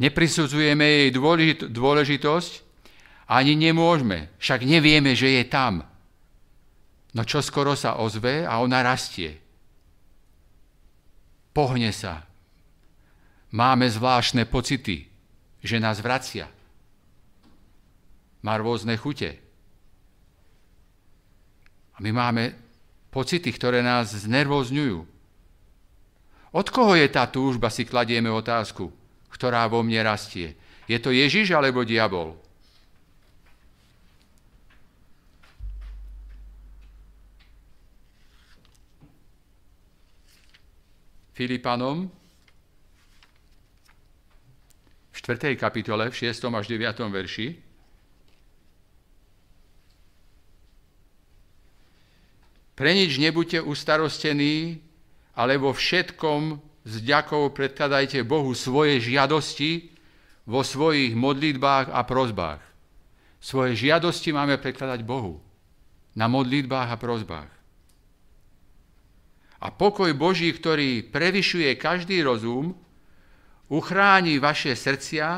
Neprisudzujeme 0.00 0.84
jej 0.84 1.10
dôležitosť, 1.64 2.52
ani 3.32 3.52
nemôžeme, 3.56 4.32
však 4.36 4.68
nevieme, 4.68 5.16
že 5.16 5.40
je 5.40 5.44
tam. 5.48 5.84
No 7.16 7.24
čo 7.24 7.40
skoro 7.40 7.72
sa 7.72 7.96
ozve 8.00 8.44
a 8.44 8.60
ona 8.60 8.84
rastie. 8.84 9.40
Pohne 11.56 11.92
sa, 11.92 12.29
Máme 13.50 13.90
zvláštne 13.90 14.46
pocity, 14.46 15.10
že 15.58 15.82
nás 15.82 15.98
vracia. 15.98 16.46
Má 18.46 18.54
rôzne 18.56 18.94
chute. 18.94 19.36
A 21.92 21.98
my 21.98 22.14
máme 22.14 22.54
pocity, 23.10 23.50
ktoré 23.50 23.82
nás 23.82 24.14
znervozňujú. 24.14 24.98
Od 26.50 26.66
koho 26.70 26.94
je 26.94 27.06
tá 27.10 27.26
túžba, 27.26 27.74
si 27.74 27.82
kladieme 27.82 28.30
otázku, 28.30 28.90
ktorá 29.34 29.66
vo 29.66 29.82
mne 29.82 30.06
rastie. 30.06 30.54
Je 30.86 30.98
to 31.02 31.10
Ježiš 31.10 31.50
alebo 31.50 31.82
diabol? 31.82 32.38
Filipanom 41.34 42.19
4. 45.30 45.54
kapitole 45.54 46.10
v 46.10 46.14
6. 46.26 46.42
až 46.50 46.66
9. 46.66 46.90
verši. 47.06 47.54
Pre 52.74 52.90
nič 52.90 53.14
nebuďte 53.14 53.62
ustarostení, 53.62 54.82
ale 55.38 55.54
vo 55.54 55.70
všetkom 55.70 56.58
s 56.82 56.94
ďakou 57.06 57.54
predkladajte 57.54 58.26
Bohu 58.26 58.50
svoje 58.58 58.98
žiadosti 58.98 59.94
vo 60.50 60.66
svojich 60.66 61.14
modlitbách 61.14 61.94
a 61.94 62.02
prozbách. 62.02 62.62
Svoje 63.38 63.78
žiadosti 63.78 64.34
máme 64.34 64.58
predkladať 64.58 65.06
Bohu 65.06 65.38
na 66.18 66.26
modlitbách 66.26 66.90
a 66.90 66.98
prozbách. 66.98 67.50
A 69.62 69.70
pokoj 69.70 70.10
Boží, 70.10 70.50
ktorý 70.50 71.06
prevyšuje 71.06 71.78
každý 71.78 72.18
rozum, 72.26 72.74
uchráni 73.70 74.42
vaše 74.42 74.74
srdcia 74.74 75.28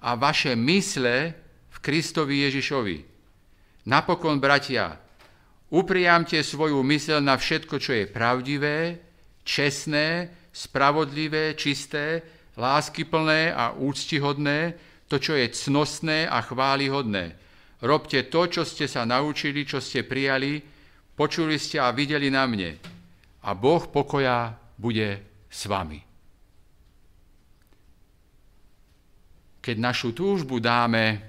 a 0.00 0.10
vaše 0.14 0.54
mysle 0.54 1.34
v 1.68 1.76
Kristovi 1.82 2.46
Ježišovi. 2.46 2.96
Napokon, 3.90 4.40
bratia, 4.40 4.96
upriamte 5.68 6.40
svoju 6.40 6.80
mysel 6.86 7.20
na 7.20 7.36
všetko, 7.36 7.76
čo 7.82 7.92
je 7.92 8.04
pravdivé, 8.08 8.78
čestné, 9.44 10.30
spravodlivé, 10.54 11.58
čisté, 11.58 12.22
láskyplné 12.56 13.50
a 13.52 13.74
úctihodné, 13.74 14.78
to, 15.10 15.18
čo 15.20 15.36
je 15.36 15.52
cnostné 15.52 16.30
a 16.30 16.40
chválihodné. 16.40 17.36
Robte 17.84 18.24
to, 18.32 18.48
čo 18.48 18.62
ste 18.64 18.88
sa 18.88 19.04
naučili, 19.04 19.68
čo 19.68 19.82
ste 19.82 20.06
prijali, 20.06 20.62
počuli 21.12 21.60
ste 21.60 21.82
a 21.82 21.92
videli 21.92 22.32
na 22.32 22.48
mne. 22.48 22.80
A 23.44 23.52
Boh 23.52 23.84
pokoja 23.84 24.56
bude 24.80 25.20
s 25.52 25.68
vami. 25.68 26.13
Keď 29.64 29.76
našu 29.80 30.12
túžbu 30.12 30.60
dáme 30.60 31.24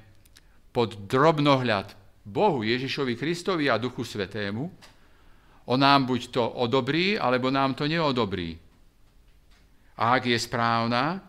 pod 0.76 1.08
drobnohľad 1.08 1.96
Bohu, 2.28 2.68
Ježišovi 2.68 3.16
Kristovi 3.16 3.72
a 3.72 3.80
Duchu 3.80 4.04
Svetému, 4.04 4.68
on 5.72 5.80
nám 5.80 6.04
buď 6.04 6.36
to 6.36 6.44
odobrí, 6.44 7.16
alebo 7.16 7.48
nám 7.48 7.80
to 7.80 7.88
neodobrí. 7.88 8.60
A 9.96 10.20
ak 10.20 10.28
je 10.28 10.36
správna, 10.36 11.24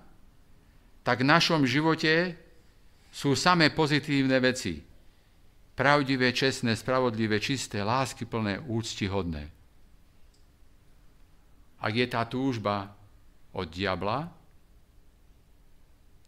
tak 1.07 1.23
v 1.23 1.31
našom 1.31 1.63
živote 1.63 2.35
sú 3.15 3.39
samé 3.39 3.71
pozitívne 3.71 4.43
veci. 4.43 4.83
Pravdivé, 5.79 6.35
čestné, 6.35 6.75
spravodlivé, 6.75 7.39
čisté, 7.39 7.87
láskyplné, 7.87 8.67
úctihodné. 8.67 9.47
Ak 11.79 11.93
je 11.95 12.07
tá 12.11 12.27
túžba 12.27 12.91
od 13.55 13.71
diabla, 13.71 14.27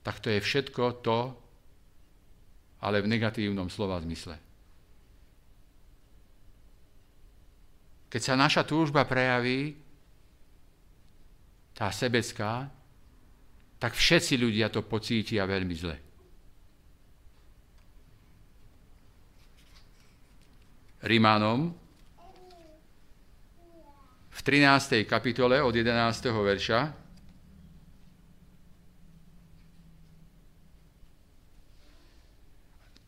tak 0.08 0.24
to 0.24 0.32
je 0.32 0.40
všetko 0.40 1.04
to, 1.04 1.36
ale 2.80 3.04
v 3.04 3.12
negatívnom 3.12 3.68
slova 3.68 4.00
zmysle. 4.00 4.40
Keď 8.08 8.22
sa 8.24 8.32
naša 8.32 8.64
túžba 8.64 9.04
prejaví, 9.04 9.76
tá 11.76 11.92
sebecká, 11.92 12.72
tak 13.76 13.92
všetci 13.92 14.40
ľudia 14.40 14.72
to 14.72 14.80
pocítia 14.80 15.44
veľmi 15.44 15.74
zle. 15.76 15.96
Rimánom 21.04 21.68
v 24.32 24.40
13. 24.40 25.04
kapitole 25.04 25.60
od 25.60 25.76
11. 25.76 26.32
verša 26.32 27.07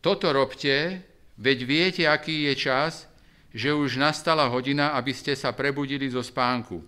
Toto 0.01 0.33
robte, 0.33 1.05
veď 1.37 1.57
viete, 1.61 2.03
aký 2.09 2.49
je 2.49 2.53
čas, 2.57 3.05
že 3.53 3.69
už 3.69 4.01
nastala 4.01 4.49
hodina, 4.49 4.97
aby 4.97 5.13
ste 5.13 5.37
sa 5.37 5.53
prebudili 5.53 6.09
zo 6.09 6.25
spánku. 6.25 6.81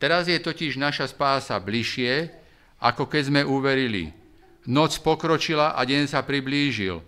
Teraz 0.00 0.32
je 0.32 0.40
totiž 0.40 0.80
naša 0.80 1.12
spása 1.12 1.60
bližšie, 1.60 2.32
ako 2.80 3.04
keď 3.04 3.22
sme 3.28 3.42
uverili. 3.44 4.16
Noc 4.64 4.96
pokročila 5.04 5.76
a 5.76 5.84
deň 5.84 6.08
sa 6.08 6.24
priblížil. 6.24 7.04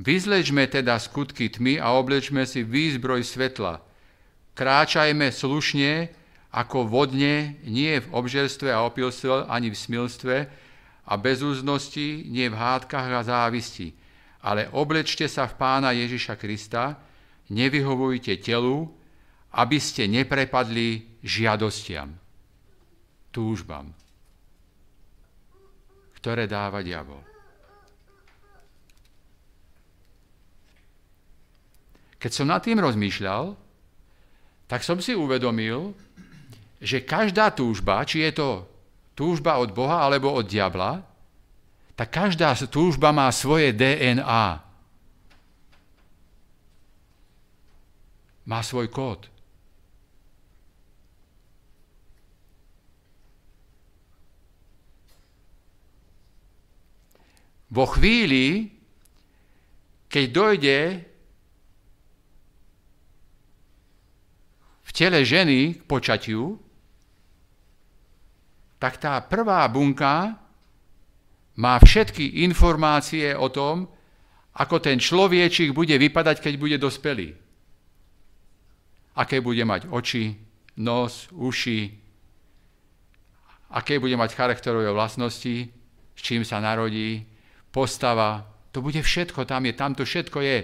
Vyzlečme 0.00 0.64
teda 0.64 0.96
skutky 0.96 1.52
tmy 1.52 1.76
a 1.76 1.92
oblečme 1.92 2.48
si 2.48 2.64
výzbroj 2.64 3.28
svetla. 3.28 3.84
Kráčajme 4.56 5.28
slušne, 5.28 6.08
ako 6.48 6.88
vodne, 6.88 7.60
nie 7.68 8.00
v 8.00 8.08
obžerstve 8.08 8.72
a 8.72 8.88
opilstve, 8.88 9.52
ani 9.52 9.68
v 9.68 9.76
smilstve 9.76 10.36
a 11.04 11.12
bezúznosti, 11.20 12.24
nie 12.24 12.48
v 12.48 12.56
hádkach 12.56 13.08
a 13.12 13.20
závisti 13.20 14.00
ale 14.42 14.66
oblečte 14.74 15.30
sa 15.30 15.46
v 15.46 15.54
pána 15.54 15.94
Ježiša 15.94 16.34
Krista, 16.34 16.98
nevyhovujte 17.54 18.42
telu, 18.42 18.90
aby 19.54 19.78
ste 19.78 20.10
neprepadli 20.10 21.20
žiadostiam, 21.22 22.10
túžbam, 23.30 23.94
ktoré 26.18 26.50
dáva 26.50 26.82
diabol. 26.82 27.22
Keď 32.22 32.30
som 32.30 32.46
nad 32.46 32.62
tým 32.62 32.78
rozmýšľal, 32.78 33.58
tak 34.70 34.86
som 34.86 35.02
si 35.02 35.12
uvedomil, 35.12 35.90
že 36.78 37.02
každá 37.02 37.50
túžba, 37.50 38.02
či 38.06 38.22
je 38.26 38.32
to 38.38 38.50
túžba 39.18 39.58
od 39.58 39.74
Boha 39.74 40.06
alebo 40.06 40.30
od 40.30 40.46
diabla, 40.46 41.11
tak 42.02 42.34
každá 42.34 42.50
túžba 42.66 43.14
má 43.14 43.30
svoje 43.30 43.70
DNA. 43.70 44.58
Má 48.42 48.60
svoj 48.66 48.90
kód. 48.90 49.30
Vo 57.70 57.86
chvíli, 57.86 58.66
keď 60.10 60.24
dojde 60.26 60.78
v 64.82 64.90
tele 64.90 65.22
ženy 65.22 65.78
k 65.78 65.82
počatiu, 65.86 66.58
tak 68.82 68.98
tá 68.98 69.22
prvá 69.22 69.62
bunka 69.70 70.41
má 71.56 71.76
všetky 71.76 72.44
informácie 72.48 73.36
o 73.36 73.48
tom, 73.52 73.88
ako 74.52 74.80
ten 74.80 75.00
človečik 75.00 75.72
bude 75.72 75.96
vypadať, 75.96 76.40
keď 76.40 76.54
bude 76.56 76.76
dospelý. 76.76 77.32
Aké 79.16 79.44
bude 79.44 79.64
mať 79.64 79.88
oči, 79.92 80.32
nos, 80.80 81.28
uši, 81.32 81.92
aké 83.72 84.00
bude 84.00 84.16
mať 84.16 84.36
charakterové 84.36 84.88
vlastnosti, 84.92 85.68
s 86.12 86.20
čím 86.20 86.44
sa 86.44 86.60
narodí, 86.60 87.24
postava. 87.72 88.44
To 88.72 88.80
bude 88.80 89.00
všetko, 89.00 89.44
tam 89.44 89.68
je, 89.68 89.72
tam 89.72 89.92
to 89.92 90.04
všetko 90.04 90.38
je. 90.40 90.58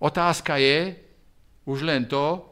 Otázka 0.00 0.56
je 0.56 0.96
už 1.66 1.82
len 1.86 2.06
to, 2.06 2.49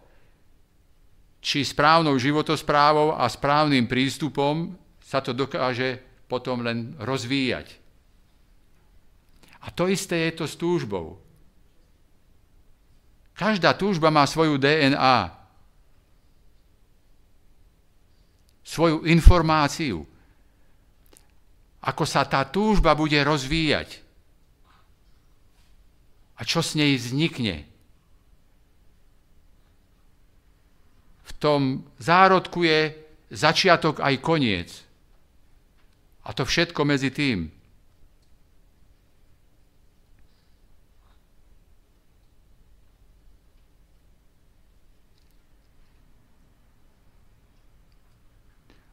či 1.49 1.65
správnou 1.65 2.13
životosprávou 2.21 3.17
a 3.17 3.25
správnym 3.25 3.89
prístupom 3.89 4.77
sa 5.01 5.25
to 5.25 5.33
dokáže 5.33 5.97
potom 6.29 6.61
len 6.61 6.93
rozvíjať. 7.01 7.73
A 9.65 9.73
to 9.73 9.89
isté 9.89 10.29
je 10.29 10.33
to 10.37 10.45
s 10.45 10.61
túžbou. 10.61 11.17
Každá 13.33 13.73
túžba 13.73 14.13
má 14.13 14.29
svoju 14.29 14.61
DNA, 14.61 15.33
svoju 18.61 19.09
informáciu, 19.09 20.05
ako 21.81 22.05
sa 22.05 22.29
tá 22.29 22.45
túžba 22.45 22.93
bude 22.93 23.17
rozvíjať 23.25 24.05
a 26.37 26.45
čo 26.45 26.61
s 26.61 26.77
nej 26.77 26.93
vznikne. 27.01 27.65
Tom 31.37 31.85
zárodku 32.01 32.65
je 32.65 32.97
začiatok 33.29 34.01
aj 34.01 34.15
koniec. 34.25 34.71
A 36.25 36.33
to 36.33 36.49
všetko 36.49 36.81
medzi 36.85 37.13
tým. 37.13 37.53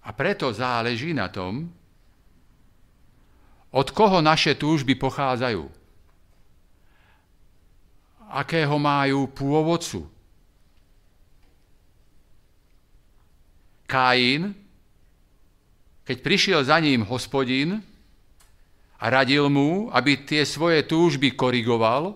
A 0.05 0.13
preto 0.13 0.53
záleží 0.53 1.17
na 1.17 1.33
tom, 1.33 1.65
od 3.73 3.87
koho 3.91 4.21
naše 4.21 4.55
túžby 4.55 4.95
pochádzajú, 4.95 5.65
akého 8.29 8.77
majú 8.77 9.27
pôvodcu. 9.33 10.14
Kain, 13.85 14.53
keď 16.05 16.17
prišiel 16.21 16.61
za 16.61 16.77
ním 16.77 17.05
hospodin 17.05 17.81
a 19.01 19.05
radil 19.09 19.49
mu, 19.49 19.89
aby 19.89 20.21
tie 20.21 20.45
svoje 20.45 20.85
túžby 20.85 21.33
korigoval, 21.33 22.13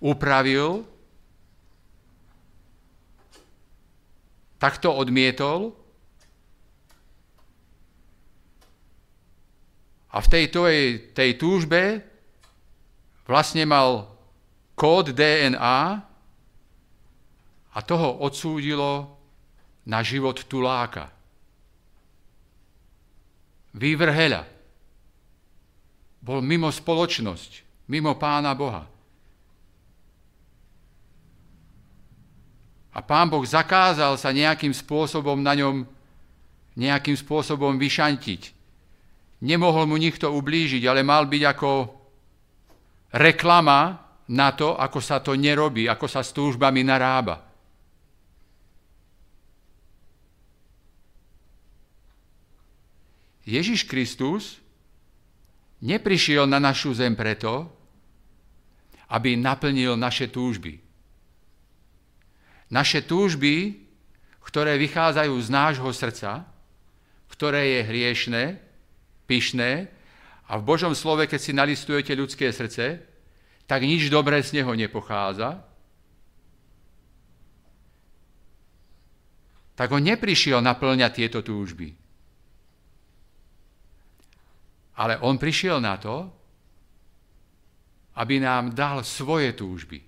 upravil, 0.00 0.86
tak 4.58 4.78
to 4.82 4.90
odmietol 4.90 5.74
a 10.08 10.16
v 10.18 10.26
tej, 10.26 10.44
tej, 10.50 10.78
tej 11.14 11.30
túžbe 11.38 12.02
vlastne 13.28 13.62
mal 13.68 14.08
kód 14.74 15.12
DNA 15.14 15.80
a 17.70 17.78
toho 17.84 18.18
odsúdilo 18.24 19.17
na 19.88 20.04
život 20.04 20.44
tuláka. 20.44 21.08
Vývrheľa. 23.72 24.44
Bol 26.20 26.44
mimo 26.44 26.68
spoločnosť, 26.68 27.50
mimo 27.88 28.12
Pána 28.20 28.52
Boha. 28.52 28.84
A 32.92 32.98
Pán 33.00 33.32
Boh 33.32 33.46
zakázal 33.46 34.18
sa 34.20 34.34
nejakým 34.34 34.74
spôsobom 34.76 35.40
na 35.40 35.56
ňom 35.56 35.86
nejakým 36.78 37.18
spôsobom 37.18 37.74
vyšantiť. 37.74 38.54
Nemohol 39.42 39.90
mu 39.90 39.98
nikto 39.98 40.30
ublížiť, 40.30 40.86
ale 40.86 41.02
mal 41.02 41.26
byť 41.26 41.42
ako 41.46 41.70
reklama 43.18 43.98
na 44.30 44.54
to, 44.54 44.78
ako 44.78 44.98
sa 45.02 45.18
to 45.18 45.34
nerobí, 45.34 45.90
ako 45.90 46.06
sa 46.06 46.22
s 46.22 46.30
túžbami 46.30 46.86
narába. 46.86 47.47
Ježiš 53.48 53.88
Kristus 53.88 54.60
neprišiel 55.80 56.44
na 56.44 56.60
našu 56.60 56.92
zem 56.92 57.16
preto, 57.16 57.72
aby 59.08 59.40
naplnil 59.40 59.96
naše 59.96 60.28
túžby. 60.28 60.76
Naše 62.68 63.08
túžby, 63.08 63.88
ktoré 64.44 64.76
vychádzajú 64.76 65.32
z 65.32 65.48
nášho 65.48 65.88
srdca, 65.96 66.44
ktoré 67.32 67.80
je 67.80 67.88
hriešné, 67.88 68.44
pyšné 69.24 69.88
a 70.48 70.52
v 70.60 70.62
Božom 70.68 70.92
slove, 70.92 71.24
keď 71.24 71.40
si 71.40 71.52
nalistujete 71.56 72.12
ľudské 72.12 72.52
srdce, 72.52 73.00
tak 73.64 73.80
nič 73.84 74.12
dobré 74.12 74.44
z 74.44 74.60
neho 74.60 74.72
nepochádza, 74.76 75.64
tak 79.76 79.88
on 79.92 80.02
neprišiel 80.02 80.60
naplňať 80.60 81.12
tieto 81.24 81.40
túžby. 81.40 81.94
Ale 84.98 85.22
on 85.22 85.38
prišiel 85.38 85.78
na 85.78 85.94
to, 85.94 86.26
aby 88.18 88.42
nám 88.42 88.74
dal 88.74 89.06
svoje 89.06 89.54
túžby. 89.54 90.02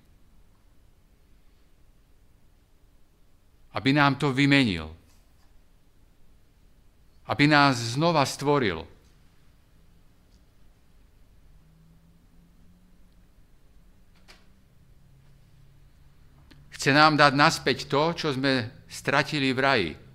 Aby 3.71 3.95
nám 3.95 4.19
to 4.19 4.35
vymenil. 4.35 4.91
Aby 7.31 7.47
nás 7.47 7.95
znova 7.95 8.27
stvoril. 8.27 8.83
Chce 16.75 16.91
nám 16.91 17.15
dať 17.15 17.31
naspäť 17.31 17.87
to, 17.87 18.11
čo 18.11 18.35
sme 18.35 18.83
stratili 18.91 19.55
v 19.55 19.59
raji. 19.63 20.10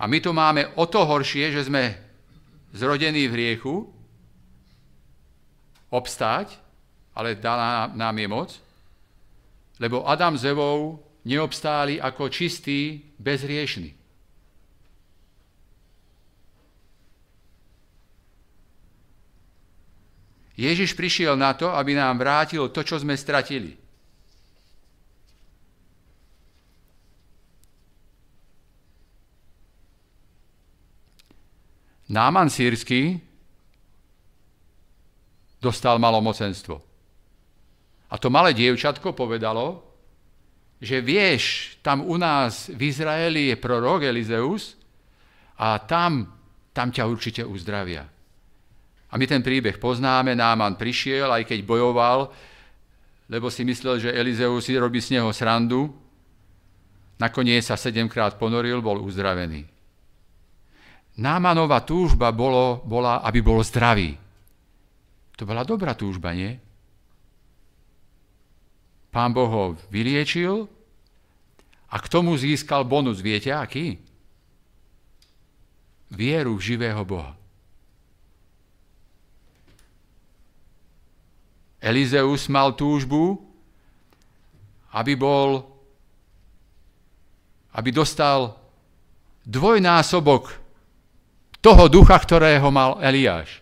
A 0.00 0.08
my 0.08 0.18
to 0.24 0.32
máme 0.32 0.64
o 0.80 0.88
to 0.88 1.04
horšie, 1.04 1.52
že 1.52 1.68
sme 1.68 1.92
zrodení 2.72 3.28
v 3.28 3.34
hriechu, 3.36 3.84
obstáť, 5.92 6.56
ale 7.12 7.36
dá 7.36 7.84
nám 7.92 8.16
je 8.16 8.28
moc, 8.30 8.50
lebo 9.76 10.08
Adam 10.08 10.38
s 10.40 10.46
Evou 10.48 11.02
neobstáli 11.26 12.00
ako 12.00 12.32
čistý, 12.32 13.02
bezriešný. 13.20 13.92
Ježiš 20.60 20.92
prišiel 20.92 21.40
na 21.40 21.56
to, 21.56 21.72
aby 21.72 21.96
nám 21.96 22.20
vrátil 22.20 22.68
to, 22.68 22.84
čo 22.84 23.00
sme 23.00 23.16
stratili. 23.16 23.79
Náman 32.10 32.50
sírsky 32.50 33.22
dostal 35.62 36.02
malomocenstvo. 36.02 36.82
A 38.10 38.18
to 38.18 38.26
malé 38.26 38.50
dievčatko 38.50 39.14
povedalo, 39.14 39.86
že 40.82 40.98
vieš, 40.98 41.76
tam 41.78 42.02
u 42.02 42.18
nás 42.18 42.66
v 42.74 42.90
Izraeli 42.90 43.54
je 43.54 43.56
prorok 43.60 44.10
Elizeus 44.10 44.74
a 45.54 45.78
tam, 45.78 46.26
tam 46.74 46.90
ťa 46.90 47.04
určite 47.06 47.42
uzdravia. 47.46 48.02
A 49.10 49.14
my 49.14 49.24
ten 49.30 49.44
príbeh 49.44 49.78
poznáme, 49.78 50.34
Náman 50.34 50.74
prišiel, 50.74 51.30
aj 51.30 51.46
keď 51.46 51.62
bojoval, 51.62 52.26
lebo 53.30 53.46
si 53.54 53.62
myslel, 53.62 54.02
že 54.02 54.10
Elizeus 54.10 54.66
si 54.66 54.74
robí 54.74 54.98
z 54.98 55.14
neho 55.14 55.30
srandu. 55.30 55.94
Nakoniec 57.22 57.62
sa 57.62 57.78
sedemkrát 57.78 58.34
ponoril, 58.34 58.82
bol 58.82 58.98
uzdravený. 58.98 59.69
Námanova 61.20 61.84
túžba 61.84 62.32
bolo, 62.32 62.80
bola, 62.88 63.20
aby 63.20 63.44
bol 63.44 63.60
zdravý. 63.60 64.16
To 65.36 65.44
bola 65.44 65.68
dobrá 65.68 65.92
túžba, 65.92 66.32
nie? 66.32 66.56
Pán 69.12 69.36
Boh 69.36 69.50
ho 69.50 69.64
vyliečil 69.92 70.64
a 71.92 71.96
k 72.00 72.06
tomu 72.08 72.40
získal 72.40 72.88
bonus. 72.88 73.20
Viete 73.20 73.52
aký? 73.52 74.00
Vieru 76.08 76.56
v 76.56 76.64
živého 76.72 77.04
Boha. 77.04 77.36
Elizeus 81.80 82.48
mal 82.48 82.72
túžbu, 82.76 83.40
aby 84.92 85.16
bol, 85.16 85.64
aby 87.72 87.88
dostal 87.92 88.56
dvojnásobok 89.48 90.59
toho 91.60 91.92
ducha, 91.92 92.16
ktorého 92.16 92.68
mal 92.72 92.96
Eliáš. 93.04 93.60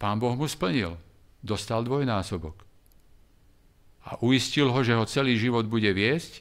Pán 0.00 0.16
Boh 0.16 0.32
mu 0.38 0.46
splnil. 0.48 0.96
Dostal 1.44 1.84
dvojnásobok. 1.84 2.56
A 4.08 4.16
uistil 4.24 4.72
ho, 4.72 4.80
že 4.80 4.96
ho 4.96 5.04
celý 5.04 5.36
život 5.36 5.68
bude 5.68 5.92
viesť. 5.92 6.40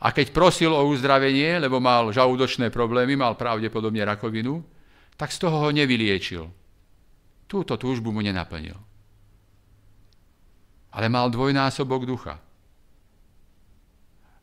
A 0.00 0.12
keď 0.12 0.32
prosil 0.32 0.72
o 0.72 0.88
uzdravenie, 0.88 1.60
lebo 1.60 1.80
mal 1.80 2.12
žalúdočné 2.12 2.68
problémy, 2.68 3.16
mal 3.16 3.36
pravdepodobne 3.36 4.04
rakovinu, 4.04 4.64
tak 5.16 5.32
z 5.32 5.38
toho 5.40 5.68
ho 5.68 5.70
nevyliečil. 5.72 6.48
Túto 7.44 7.76
túžbu 7.76 8.12
mu 8.12 8.20
nenaplnil. 8.24 8.76
Ale 10.94 11.06
mal 11.08 11.28
dvojnásobok 11.28 12.06
ducha. 12.08 12.40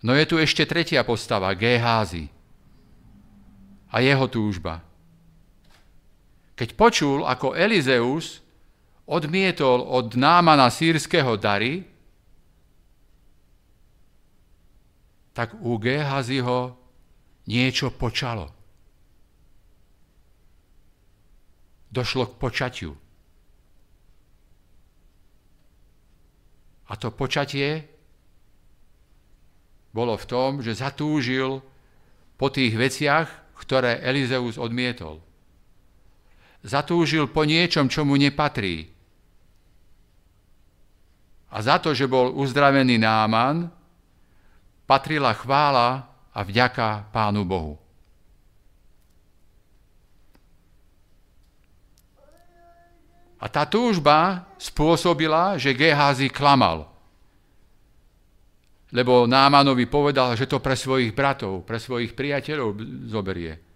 No 0.02 0.18
je 0.18 0.26
tu 0.26 0.42
ešte 0.42 0.66
tretia 0.66 1.06
postava, 1.06 1.54
Géházy. 1.54 2.41
A 3.92 4.00
jeho 4.00 4.28
túžba. 4.32 4.80
Keď 6.56 6.70
počul, 6.80 7.28
ako 7.28 7.58
Elizeus 7.58 8.40
odmietol 9.10 9.84
od 9.84 10.16
Námana 10.16 10.72
sírskeho 10.72 11.36
dary, 11.36 11.84
tak 15.36 15.56
u 15.60 15.76
Gehaziho 15.80 16.76
niečo 17.48 17.92
počalo. 17.92 18.52
Došlo 21.92 22.32
k 22.32 22.34
počatiu. 22.40 22.92
A 26.88 26.96
to 27.00 27.12
počatie 27.12 27.88
bolo 29.92 30.16
v 30.16 30.26
tom, 30.28 30.52
že 30.64 30.76
zatúžil 30.76 31.60
po 32.40 32.48
tých 32.48 32.76
veciach, 32.76 33.28
ktoré 33.62 34.02
Elizeus 34.02 34.58
odmietol 34.58 35.22
zatúžil 36.62 37.30
po 37.30 37.46
niečom, 37.46 37.90
čo 37.90 38.06
mu 38.06 38.18
nepatrí. 38.18 38.90
A 41.52 41.58
za 41.60 41.82
to, 41.84 41.92
že 41.92 42.08
bol 42.08 42.32
uzdravený 42.32 42.96
Náman, 42.96 43.68
patrila 44.88 45.36
chvála 45.36 46.08
a 46.32 46.40
vďaka 46.48 47.12
Pánu 47.12 47.44
Bohu. 47.44 47.76
A 53.42 53.50
tá 53.50 53.66
túžba 53.66 54.46
spôsobila, 54.62 55.58
že 55.58 55.74
Geházy 55.74 56.30
klamal. 56.30 56.91
Lebo 58.92 59.24
Námanovi 59.24 59.88
povedal, 59.88 60.36
že 60.36 60.48
to 60.48 60.60
pre 60.60 60.76
svojich 60.76 61.16
bratov, 61.16 61.64
pre 61.64 61.80
svojich 61.80 62.12
priateľov 62.12 62.76
zoberie 63.08 63.72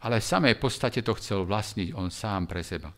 ale 0.00 0.20
v 0.20 0.28
samej 0.28 0.54
podstate 0.56 1.04
to 1.04 1.12
chcel 1.20 1.44
vlastniť 1.44 1.92
on 1.92 2.08
sám 2.08 2.48
pre 2.48 2.64
seba. 2.64 2.88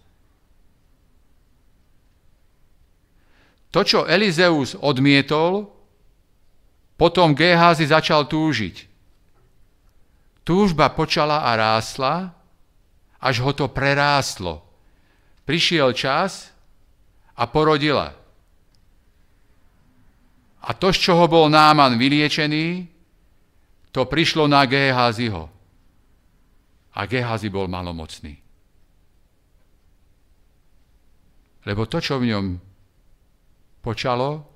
To, 3.72 3.80
čo 3.82 4.04
Elizeus 4.04 4.76
odmietol, 4.76 5.66
potom 6.94 7.32
Geházy 7.32 7.88
začal 7.88 8.28
túžiť. 8.28 8.86
Túžba 10.44 10.92
počala 10.92 11.48
a 11.48 11.56
rástla, 11.56 12.36
až 13.18 13.42
ho 13.42 13.50
to 13.56 13.66
prerástlo. 13.72 14.62
Prišiel 15.48 15.96
čas 15.96 16.52
a 17.34 17.48
porodila. 17.48 18.14
A 20.62 20.70
to, 20.78 20.94
z 20.94 21.10
čoho 21.10 21.26
bol 21.26 21.50
Náman 21.50 21.98
vyliečený, 21.98 22.86
to 23.90 24.06
prišlo 24.06 24.46
na 24.46 24.62
Geházyho 24.64 25.42
a 26.92 27.00
Gehazi 27.04 27.48
bol 27.50 27.66
malomocný. 27.66 28.38
Lebo 31.62 31.86
to, 31.86 31.98
čo 32.02 32.18
v 32.18 32.30
ňom 32.30 32.44
počalo, 33.82 34.52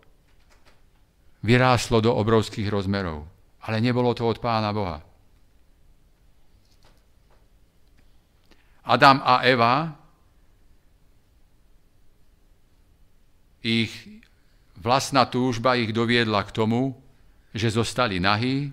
vyrástlo 1.42 2.02
do 2.02 2.14
obrovských 2.14 2.66
rozmerov. 2.66 3.26
Ale 3.66 3.82
nebolo 3.82 4.14
to 4.14 4.26
od 4.26 4.38
Pána 4.38 4.70
Boha. 4.74 4.98
Adam 8.86 9.18
a 9.22 9.42
Eva, 9.42 9.90
ich 13.66 14.15
vlastná 14.86 15.26
túžba 15.26 15.74
ich 15.74 15.90
doviedla 15.90 16.46
k 16.46 16.54
tomu, 16.54 16.94
že 17.50 17.74
zostali 17.74 18.22
nahí 18.22 18.70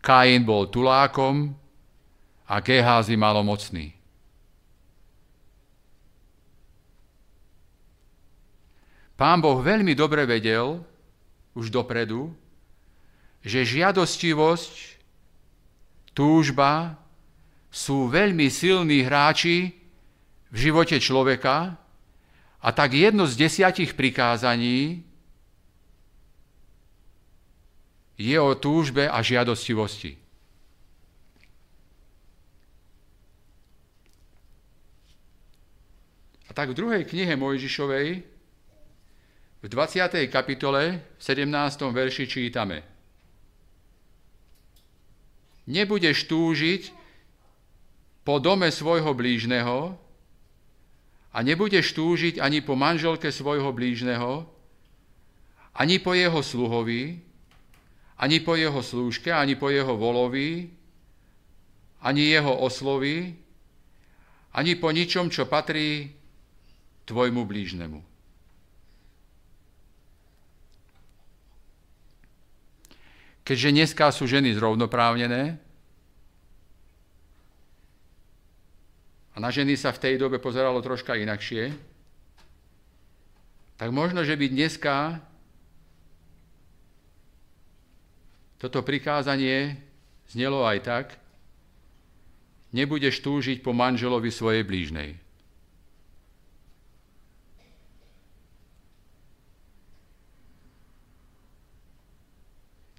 Kain 0.00 0.46
bol 0.48 0.72
tulákom 0.72 1.52
a 2.48 2.62
Geházy 2.64 3.18
malomocný. 3.18 3.92
Pán 9.18 9.42
Boh 9.42 9.58
veľmi 9.60 9.92
dobre 9.98 10.24
vedel, 10.24 10.80
už 11.56 11.72
dopredu, 11.72 12.30
že 13.42 13.64
žiadostivosť, 13.64 15.02
túžba 16.12 17.00
sú 17.72 18.08
veľmi 18.12 18.46
silní 18.52 19.04
hráči 19.04 19.74
v 20.52 20.56
živote 20.56 21.00
človeka 21.00 21.80
a 22.60 22.68
tak 22.72 22.92
jedno 22.92 23.26
z 23.26 23.36
desiatich 23.36 23.94
prikázaní 23.94 25.04
je 28.16 28.36
o 28.40 28.52
túžbe 28.56 29.04
a 29.08 29.20
žiadostivosti. 29.20 30.16
A 36.48 36.50
tak 36.56 36.72
v 36.72 36.78
druhej 36.80 37.04
knihe 37.04 37.36
Mojžišovej, 37.36 38.08
v 39.60 39.66
20. 39.68 40.32
kapitole, 40.32 41.04
v 41.18 41.22
17. 41.22 41.48
verši 41.92 42.24
čítame 42.24 42.96
Nebudeš 45.66 46.30
túžiť 46.30 46.82
po 48.22 48.38
dome 48.38 48.70
svojho 48.70 49.10
blížneho 49.18 49.98
a 51.36 51.44
nebudeš 51.44 51.92
túžiť 51.92 52.40
ani 52.40 52.64
po 52.64 52.72
manželke 52.80 53.28
svojho 53.28 53.68
blížneho, 53.76 54.48
ani 55.76 56.00
po 56.00 56.16
jeho 56.16 56.40
sluhovi, 56.40 57.20
ani 58.16 58.40
po 58.40 58.56
jeho 58.56 58.80
slúžke, 58.80 59.28
ani 59.28 59.52
po 59.52 59.68
jeho 59.68 59.92
volovi, 60.00 60.72
ani 62.00 62.32
jeho 62.32 62.56
oslovi, 62.64 63.36
ani 64.56 64.72
po 64.80 64.88
ničom, 64.88 65.28
čo 65.28 65.44
patrí 65.44 66.16
tvojmu 67.04 67.44
blížnemu. 67.44 68.00
Keďže 73.44 73.70
dneska 73.76 74.08
sú 74.08 74.24
ženy 74.24 74.56
zrovnoprávnené, 74.56 75.60
a 79.36 79.38
na 79.38 79.52
ženy 79.52 79.76
sa 79.76 79.92
v 79.92 80.00
tej 80.00 80.14
dobe 80.16 80.40
pozeralo 80.40 80.80
troška 80.80 81.12
inakšie, 81.20 81.76
tak 83.76 83.92
možno, 83.92 84.24
že 84.24 84.32
by 84.40 84.48
dneska 84.48 85.20
Toto 88.56 88.80
prikázanie 88.80 89.76
znelo 90.32 90.64
aj 90.64 90.78
tak, 90.80 91.06
nebudeš 92.72 93.20
túžiť 93.20 93.60
po 93.60 93.76
manželovi 93.76 94.32
svojej 94.32 94.64
blížnej. 94.64 95.20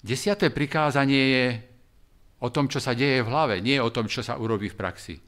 Desiaté 0.06 0.54
prikázanie 0.54 1.24
je 1.26 1.46
o 2.40 2.48
tom, 2.54 2.70
čo 2.70 2.78
sa 2.80 2.94
deje 2.94 3.26
v 3.26 3.28
hlave, 3.28 3.60
nie 3.60 3.82
o 3.82 3.92
tom, 3.92 4.08
čo 4.08 4.22
sa 4.22 4.38
urobí 4.38 4.70
v 4.72 4.78
praxi. 4.78 5.27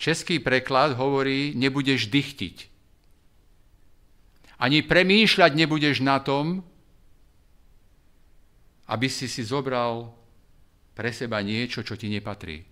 Český 0.00 0.40
preklad 0.40 0.96
hovorí, 0.96 1.52
nebudeš 1.52 2.08
dychtiť. 2.08 2.72
Ani 4.56 4.80
premýšľať 4.80 5.52
nebudeš 5.52 6.00
na 6.00 6.16
tom, 6.24 6.64
aby 8.88 9.12
si 9.12 9.28
si 9.28 9.44
zobral 9.44 10.08
pre 10.96 11.12
seba 11.12 11.44
niečo, 11.44 11.84
čo 11.84 12.00
ti 12.00 12.08
nepatrí. 12.08 12.64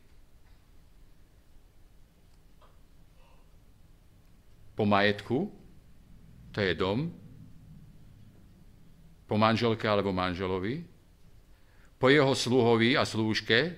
Po 4.72 4.88
majetku, 4.88 5.52
to 6.56 6.58
je 6.64 6.72
dom, 6.72 7.12
po 9.28 9.36
manželke 9.36 9.84
alebo 9.84 10.16
manželovi, 10.16 10.80
po 12.00 12.08
jeho 12.08 12.32
sluhovi 12.32 12.96
a 12.96 13.04
slúžke, 13.04 13.76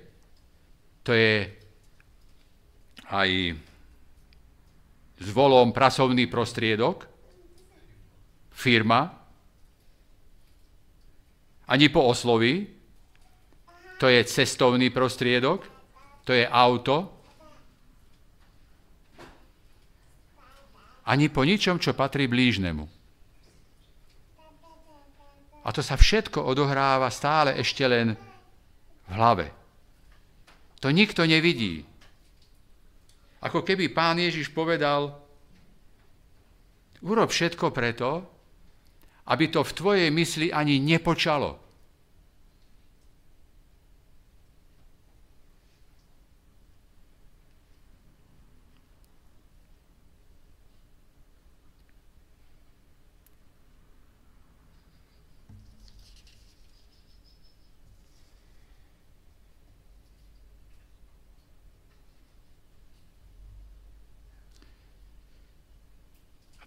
to 1.03 1.11
je 1.11 1.60
aj 3.11 3.59
s 5.21 5.29
volom 5.35 5.75
pracovný 5.75 6.31
prostriedok, 6.31 7.05
firma, 8.55 9.11
ani 11.71 11.87
po 11.91 12.07
oslovi, 12.09 12.67
to 14.01 14.09
je 14.09 14.25
cestovný 14.25 14.89
prostriedok, 14.89 15.61
to 16.25 16.33
je 16.33 16.49
auto, 16.49 17.21
ani 21.11 21.27
po 21.27 21.43
ničom, 21.43 21.83
čo 21.83 21.93
patrí 21.93 22.31
blížnemu. 22.31 22.87
A 25.61 25.69
to 25.75 25.85
sa 25.85 25.99
všetko 25.99 26.41
odohráva 26.41 27.13
stále 27.13 27.59
ešte 27.59 27.85
len 27.85 28.17
v 29.05 29.13
hlave. 29.13 29.53
To 30.81 30.89
nikto 30.89 31.29
nevidí. 31.29 31.90
Ako 33.41 33.65
keby 33.65 33.89
pán 33.89 34.21
Ježiš 34.21 34.53
povedal, 34.53 35.17
urob 37.01 37.33
všetko 37.33 37.73
preto, 37.73 38.21
aby 39.33 39.49
to 39.49 39.65
v 39.65 39.77
tvojej 39.77 40.09
mysli 40.13 40.53
ani 40.53 40.77
nepočalo. 40.77 41.70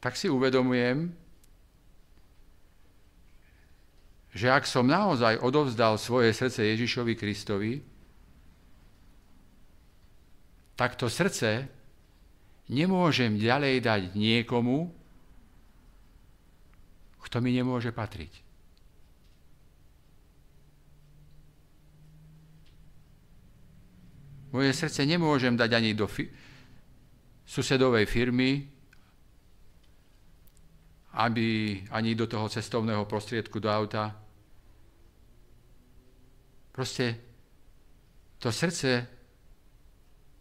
Tak 0.03 0.19
si 0.19 0.27
uvedomujem, 0.27 1.15
že 4.35 4.51
ak 4.51 4.67
som 4.67 4.83
naozaj 4.83 5.39
odovzdal 5.39 5.95
svoje 5.95 6.35
srdce 6.35 6.59
Ježišovi 6.75 7.15
Kristovi, 7.15 7.79
tak 10.75 10.99
to 10.99 11.07
srdce 11.07 11.71
nemôžem 12.67 13.39
ďalej 13.39 13.79
dať 13.79 14.01
niekomu, 14.19 14.91
kto 17.23 17.39
mi 17.39 17.55
nemôže 17.55 17.95
patriť. 17.95 18.43
Moje 24.51 24.75
srdce 24.75 25.07
nemôžem 25.07 25.55
dať 25.55 25.71
ani 25.79 25.95
do 25.95 26.11
fi- 26.11 26.27
susedovej 27.47 28.03
firmy, 28.03 28.72
aby 31.13 31.79
ani 31.93 32.17
do 32.17 32.25
toho 32.25 32.49
cestovného 32.49 33.05
prostriedku 33.05 33.61
do 33.61 33.69
auta, 33.69 34.23
Proste 36.73 37.21
to 38.41 38.49
srdce 38.49 39.07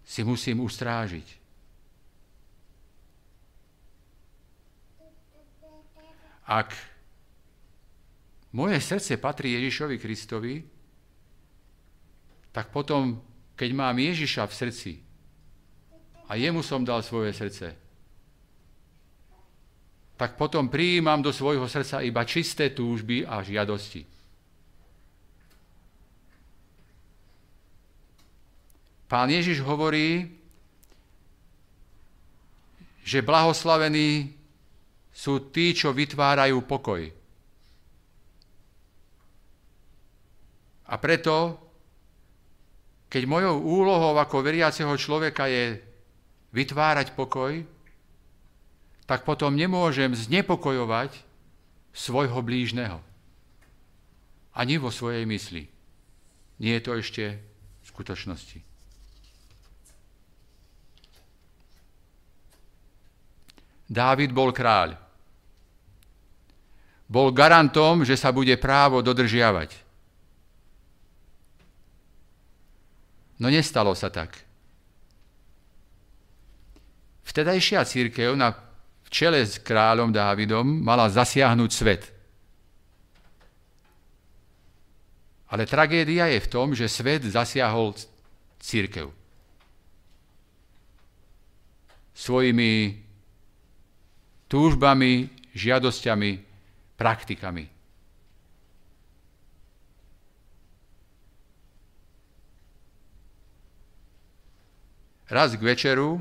si 0.00 0.24
musím 0.24 0.64
ustrážiť. 0.64 1.28
Ak 6.48 6.72
moje 8.56 8.80
srdce 8.80 9.20
patrí 9.20 9.52
Ježišovi 9.60 9.96
Kristovi, 10.00 10.54
tak 12.48 12.72
potom, 12.72 13.20
keď 13.52 13.70
mám 13.76 13.96
Ježiša 14.00 14.48
v 14.48 14.56
srdci 14.56 14.92
a 16.28 16.32
jemu 16.40 16.64
som 16.64 16.80
dal 16.80 17.04
svoje 17.04 17.36
srdce, 17.36 17.76
tak 20.16 20.38
potom 20.38 20.68
prijímam 20.68 21.22
do 21.22 21.32
svojho 21.32 21.66
srdca 21.66 22.04
iba 22.04 22.22
čisté 22.22 22.70
túžby 22.70 23.26
a 23.26 23.42
žiadosti. 23.42 24.06
Pán 29.12 29.28
Ježiš 29.28 29.60
hovorí, 29.60 30.24
že 33.04 33.20
blahoslavení 33.20 34.32
sú 35.12 35.52
tí, 35.52 35.76
čo 35.76 35.92
vytvárajú 35.92 36.64
pokoj. 36.64 37.02
A 40.88 40.94
preto, 40.96 41.60
keď 43.12 43.22
mojou 43.28 43.60
úlohou 43.60 44.16
ako 44.16 44.40
veriaceho 44.40 44.96
človeka 44.96 45.44
je 45.44 45.76
vytvárať 46.56 47.12
pokoj, 47.12 47.52
tak 49.06 49.26
potom 49.26 49.54
nemôžem 49.54 50.14
znepokojovať 50.14 51.14
svojho 51.92 52.40
blížneho. 52.40 53.02
Ani 54.52 54.76
vo 54.76 54.92
svojej 54.92 55.24
mysli. 55.28 55.68
nie 56.62 56.78
je 56.78 56.84
to 56.84 56.92
ešte 56.94 57.24
v 57.82 57.86
skutočnosti. 57.90 58.62
Dávid 63.92 64.32
bol 64.32 64.54
kráľ. 64.54 64.96
Bol 67.12 67.28
garantom, 67.34 68.08
že 68.08 68.16
sa 68.16 68.32
bude 68.32 68.56
právo 68.56 69.04
dodržiavať. 69.04 69.76
No 73.36 73.52
nestalo 73.52 73.92
sa 73.92 74.08
tak. 74.08 74.38
Vtedajšia 77.28 77.84
církev 77.84 78.32
na 78.32 78.71
čele 79.12 79.44
s 79.44 79.60
kráľom 79.60 80.08
Dávidom 80.08 80.64
mala 80.64 81.12
zasiahnuť 81.12 81.70
svet. 81.70 82.02
Ale 85.52 85.68
tragédia 85.68 86.32
je 86.32 86.40
v 86.40 86.48
tom, 86.48 86.72
že 86.72 86.88
svet 86.88 87.28
zasiahol 87.28 87.92
církev. 88.56 89.12
Svojimi 92.16 92.96
túžbami, 94.48 95.28
žiadosťami, 95.52 96.30
praktikami. 96.96 97.68
Raz 105.32 105.56
k 105.56 105.64
večeru 105.64 106.20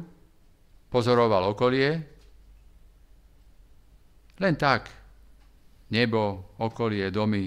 pozoroval 0.91 1.51
okolie, 1.51 2.03
len 4.41 4.57
tak, 4.57 4.89
nebo, 5.93 6.55
okolie, 6.57 7.13
domy. 7.13 7.45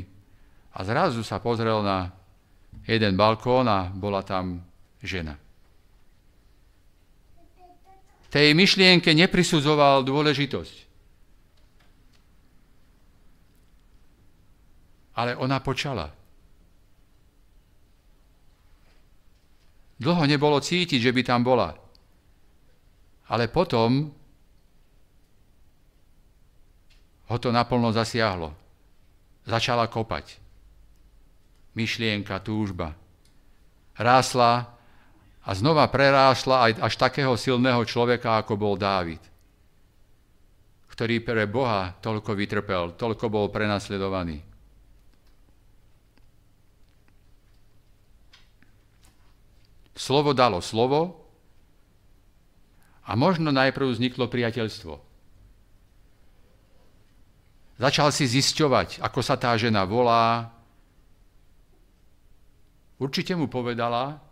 A 0.74 0.78
zrazu 0.86 1.26
sa 1.26 1.42
pozrel 1.42 1.82
na 1.82 2.11
jeden 2.86 3.18
balkón 3.18 3.66
a 3.66 3.90
bola 3.90 4.22
tam 4.22 4.62
žena. 5.03 5.34
Tej 8.30 8.51
myšlienke 8.51 9.14
neprisudzoval 9.14 10.03
dôležitosť. 10.03 10.76
Ale 15.14 15.38
ona 15.38 15.62
počala. 15.62 16.11
Dlho 19.95 20.26
nebolo 20.26 20.59
cítiť, 20.59 20.99
že 20.99 21.14
by 21.14 21.22
tam 21.22 21.47
bola. 21.47 21.70
Ale 23.30 23.47
potom 23.47 24.11
ho 27.29 27.37
to 27.41 27.49
naplno 27.49 27.89
zasiahlo. 27.95 28.53
Začala 29.45 29.89
kopať. 29.89 30.41
Myšlienka, 31.77 32.41
túžba. 32.41 32.97
Rásla 33.97 34.75
a 35.45 35.51
znova 35.53 35.85
prerášla 35.93 36.57
aj 36.70 36.72
až 36.81 36.95
takého 36.97 37.35
silného 37.37 37.85
človeka, 37.85 38.41
ako 38.41 38.57
bol 38.57 38.75
Dávid, 38.81 39.20
ktorý 40.89 41.20
pre 41.20 41.45
Boha 41.45 41.93
toľko 42.01 42.33
vytrpel, 42.33 42.97
toľko 42.97 43.27
bol 43.29 43.47
prenasledovaný. 43.53 44.41
Slovo 49.95 50.35
dalo 50.35 50.59
slovo 50.59 51.22
a 53.07 53.14
možno 53.14 53.55
najprv 53.55 53.95
vzniklo 53.95 54.27
priateľstvo. 54.27 55.14
Začal 57.75 58.14
si 58.14 58.31
zisťovať, 58.31 59.03
ako 59.03 59.20
sa 59.22 59.35
tá 59.35 59.51
žena 59.59 59.83
volá. 59.83 60.47
Určite 63.03 63.35
mu 63.35 63.51
povedala, 63.51 64.22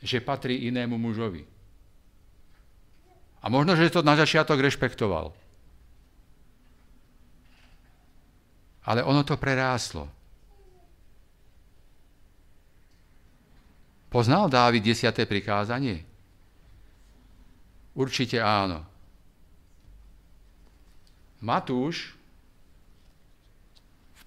že 0.00 0.24
patrí 0.24 0.64
inému 0.72 0.96
mužovi. 0.96 1.44
A 3.40 3.46
možno, 3.52 3.76
že 3.76 3.92
to 3.92 4.00
na 4.00 4.16
začiatok 4.16 4.56
rešpektoval. 4.60 5.32
Ale 8.88 9.04
ono 9.04 9.20
to 9.28 9.36
preráslo. 9.36 10.08
Poznal 14.08 14.48
Dávid 14.48 14.82
desiaté 14.82 15.28
prikázanie? 15.28 16.02
Určite 17.92 18.40
áno. 18.40 18.82
Matúš 21.44 22.19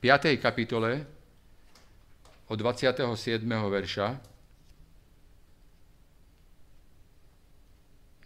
5. 0.04 0.36
kapitole 0.36 1.00
od 2.52 2.60
27. 2.60 3.40
verša 3.48 4.20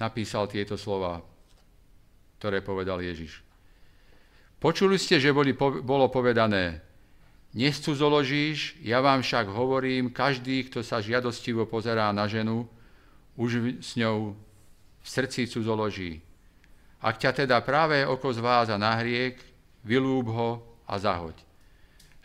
napísal 0.02 0.50
tieto 0.50 0.74
slova, 0.74 1.22
ktoré 2.42 2.66
povedal 2.66 2.98
Ježiš. 3.06 3.46
Počuli 4.58 4.98
ste, 4.98 5.22
že 5.22 5.30
boli, 5.30 5.54
bolo 5.86 6.10
povedané, 6.10 6.82
nescudzoložíš, 7.54 8.82
ja 8.82 8.98
vám 8.98 9.22
však 9.22 9.46
hovorím, 9.46 10.10
každý, 10.10 10.66
kto 10.74 10.82
sa 10.82 10.98
žiadostivo 10.98 11.70
pozerá 11.70 12.10
na 12.10 12.26
ženu, 12.26 12.66
už 13.38 13.86
s 13.86 13.94
ňou 14.02 14.34
v 14.98 15.06
srdci 15.06 15.46
cudzoloží. 15.46 16.26
Ak 17.06 17.22
ťa 17.22 17.46
teda 17.46 17.62
práve 17.62 18.02
oko 18.02 18.34
zváza 18.34 18.82
na 18.82 18.98
hriek, 18.98 19.38
vylúb 19.86 20.34
ho 20.34 20.66
a 20.90 20.98
zahoď. 20.98 21.46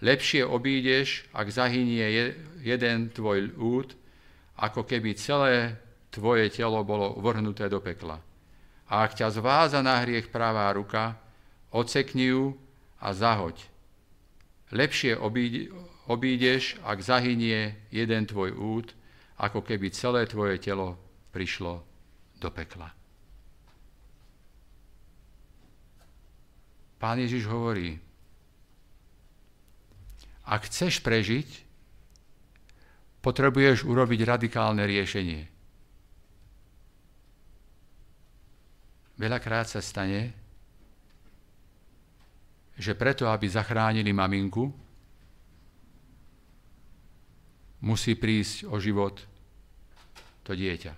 Lepšie 0.03 0.43
obídeš, 0.43 1.31
ak 1.31 1.47
zahynie 1.55 2.35
jeden 2.59 3.07
tvoj 3.15 3.55
úd, 3.55 3.95
ako 4.59 4.83
keby 4.83 5.15
celé 5.15 5.79
tvoje 6.11 6.51
telo 6.51 6.83
bolo 6.83 7.15
vrhnuté 7.23 7.71
do 7.71 7.79
pekla. 7.79 8.19
A 8.91 9.07
ak 9.07 9.15
ťa 9.15 9.31
zváza 9.31 9.79
na 9.79 10.03
hriech 10.03 10.27
pravá 10.29 10.75
ruka, 10.75 11.15
odsekni 11.71 12.35
ju 12.35 12.59
a 12.99 13.15
zahoď. 13.15 13.57
Lepšie 14.75 15.17
obídeš, 16.11 16.83
ak 16.83 16.99
zahynie 16.99 17.79
jeden 17.95 18.27
tvoj 18.27 18.59
úd, 18.59 18.87
ako 19.39 19.63
keby 19.63 19.95
celé 19.95 20.27
tvoje 20.27 20.59
telo 20.59 20.99
prišlo 21.31 21.79
do 22.43 22.51
pekla. 22.51 22.91
Pán 26.99 27.19
Ježiš 27.19 27.47
hovorí, 27.47 27.99
ak 30.53 30.69
chceš 30.69 31.01
prežiť, 31.01 31.49
potrebuješ 33.25 33.89
urobiť 33.89 34.21
radikálne 34.29 34.85
riešenie. 34.85 35.49
Veľakrát 39.17 39.65
sa 39.65 39.81
stane, 39.81 40.37
že 42.77 42.93
preto, 42.93 43.33
aby 43.33 43.49
zachránili 43.49 44.13
maminku, 44.13 44.69
musí 47.81 48.13
prísť 48.13 48.69
o 48.69 48.77
život 48.77 49.25
to 50.45 50.53
dieťa. 50.53 50.93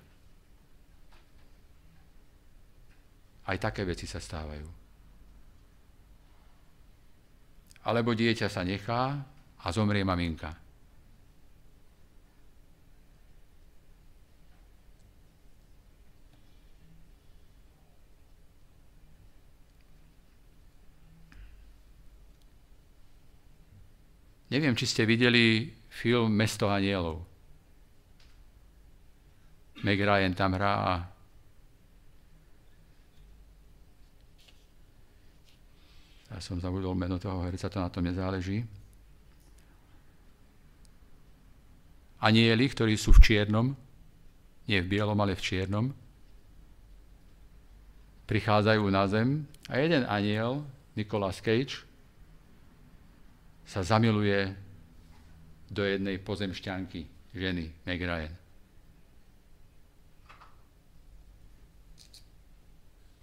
Aj 3.45 3.57
také 3.61 3.85
veci 3.87 4.09
sa 4.09 4.19
stávajú. 4.19 4.67
Alebo 7.85 8.17
dieťa 8.17 8.49
sa 8.49 8.65
nechá 8.65 9.34
a 9.65 9.73
zomrie 9.73 10.05
maminka. 10.05 10.53
Neviem, 24.53 24.77
či 24.79 24.87
ste 24.87 25.03
videli 25.03 25.73
film 25.91 26.31
Mesto 26.31 26.71
anielov. 26.71 27.27
Meg 29.83 29.99
Ryan 29.99 30.31
tam 30.37 30.55
hrá 30.55 30.73
a 30.79 30.95
ja 36.31 36.39
som 36.39 36.63
zabudol 36.63 36.95
meno 36.95 37.19
toho 37.19 37.43
herca, 37.43 37.67
to 37.67 37.83
na 37.83 37.91
tom 37.91 38.07
nezáleží. 38.07 38.84
Anieli, 42.25 42.65
ktorí 42.73 42.97
sú 42.97 43.13
v 43.13 43.21
čiernom, 43.21 43.77
nie 44.65 44.81
v 44.81 44.89
bielom, 44.89 45.21
ale 45.21 45.37
v 45.37 45.45
čiernom, 45.45 45.93
prichádzajú 48.25 48.85
na 48.89 49.05
zem 49.05 49.45
a 49.69 49.77
jeden 49.77 50.09
aniel, 50.09 50.65
Nicolas 50.97 51.45
Cage, 51.45 51.85
sa 53.69 53.85
zamiluje 53.85 54.57
do 55.69 55.85
jednej 55.85 56.17
pozemšťanky, 56.17 57.33
ženy 57.37 57.69
Meg 57.85 58.01
Ryan. 58.01 58.35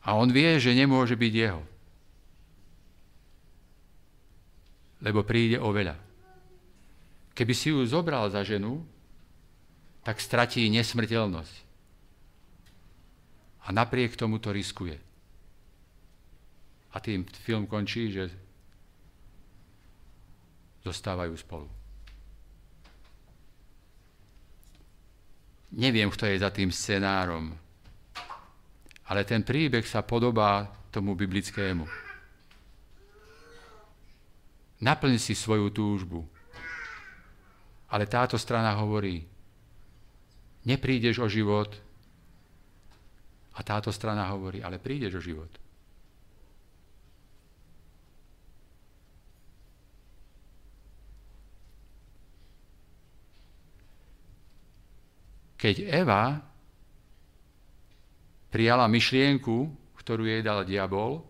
A 0.01 0.17
on 0.17 0.33
vie, 0.33 0.57
že 0.57 0.73
nemôže 0.73 1.13
byť 1.13 1.33
jeho. 1.33 1.61
Lebo 5.01 5.21
príde 5.21 5.61
o 5.61 5.69
veľa. 5.69 5.93
Keď 5.93 6.10
keby 7.41 7.57
si 7.57 7.73
ju 7.73 7.81
zobral 7.89 8.29
za 8.29 8.45
ženu, 8.45 8.85
tak 10.05 10.21
stratí 10.21 10.61
nesmrteľnosť. 10.69 11.55
A 13.65 13.73
napriek 13.73 14.13
tomu 14.13 14.37
to 14.37 14.53
riskuje. 14.53 14.93
A 16.93 17.01
tým 17.01 17.25
film 17.25 17.65
končí, 17.65 18.13
že 18.13 18.29
zostávajú 20.85 21.33
spolu. 21.33 21.65
Neviem, 25.73 26.13
kto 26.13 26.29
je 26.29 26.37
za 26.37 26.53
tým 26.53 26.69
scenárom, 26.69 27.57
ale 29.09 29.25
ten 29.25 29.41
príbeh 29.41 29.81
sa 29.89 30.05
podobá 30.05 30.69
tomu 30.93 31.17
biblickému. 31.17 31.89
Naplň 34.77 35.17
si 35.17 35.33
svoju 35.33 35.73
túžbu. 35.73 36.30
Ale 37.91 38.07
táto 38.07 38.39
strana 38.39 38.71
hovorí, 38.79 39.19
neprídeš 40.63 41.19
o 41.19 41.27
život. 41.27 41.75
A 43.51 43.59
táto 43.67 43.91
strana 43.91 44.31
hovorí, 44.31 44.63
ale 44.63 44.79
prídeš 44.79 45.19
o 45.19 45.21
život. 45.21 45.51
Keď 55.61 55.75
Eva 55.93 56.41
prijala 58.49 58.89
myšlienku, 58.89 59.69
ktorú 59.93 60.25
jej 60.25 60.41
dal 60.41 60.65
diabol, 60.65 61.21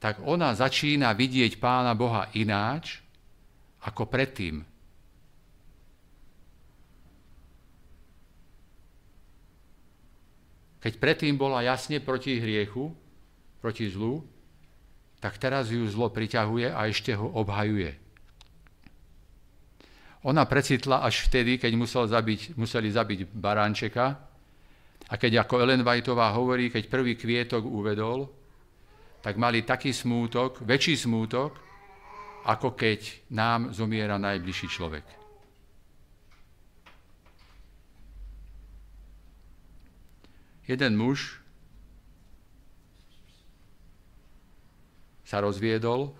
tak 0.00 0.24
ona 0.24 0.56
začína 0.56 1.12
vidieť 1.12 1.60
Pána 1.60 1.92
Boha 1.92 2.32
ináč 2.32 3.04
ako 3.84 4.08
predtým. 4.08 4.69
Keď 10.80 10.92
predtým 10.96 11.36
bola 11.36 11.60
jasne 11.60 12.00
proti 12.00 12.40
hriechu, 12.40 12.88
proti 13.60 13.92
zlu, 13.92 14.24
tak 15.20 15.36
teraz 15.36 15.68
ju 15.68 15.84
zlo 15.84 16.08
priťahuje 16.08 16.72
a 16.72 16.88
ešte 16.88 17.12
ho 17.12 17.28
obhajuje. 17.28 17.92
Ona 20.24 20.44
precitla 20.48 21.04
až 21.04 21.28
vtedy, 21.28 21.56
keď 21.60 21.72
musel 21.76 22.04
zabiť, 22.08 22.56
museli 22.56 22.88
zabiť 22.92 23.28
baránčeka 23.28 24.04
a 25.08 25.14
keď 25.16 25.44
ako 25.44 25.60
Ellen 25.64 25.84
Whiteová 25.84 26.32
hovorí, 26.32 26.72
keď 26.72 26.88
prvý 26.88 27.16
kvietok 27.16 27.64
uvedol, 27.64 28.28
tak 29.20 29.36
mali 29.36 29.64
taký 29.64 29.92
smútok, 29.92 30.64
väčší 30.64 30.96
smútok, 30.96 31.52
ako 32.48 32.72
keď 32.72 33.28
nám 33.36 33.76
zomiera 33.76 34.16
najbližší 34.16 34.68
človek. 34.72 35.19
Jeden 40.70 40.94
muž 40.94 41.42
sa 45.26 45.42
rozviedol 45.42 46.14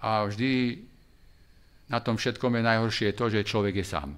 a 0.00 0.24
vždy 0.24 0.80
na 1.92 2.00
tom 2.00 2.16
všetkom 2.16 2.56
je 2.56 2.62
najhoršie 2.64 3.08
to, 3.12 3.28
že 3.28 3.44
človek 3.44 3.76
je 3.76 3.84
sám. 3.84 4.16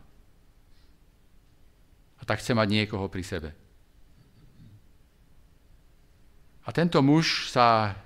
A 2.18 2.22
tak 2.22 2.38
chce 2.38 2.54
mať 2.54 2.68
niekoho 2.70 3.10
pri 3.10 3.26
sebe. 3.26 3.50
A 6.62 6.68
tento 6.70 7.02
muž 7.02 7.50
sa 7.50 7.98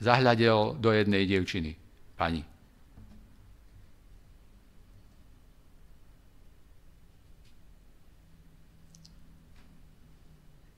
zahľadel 0.00 0.80
do 0.80 0.88
jednej 0.88 1.28
dievčiny, 1.28 1.76
pani. 2.16 2.55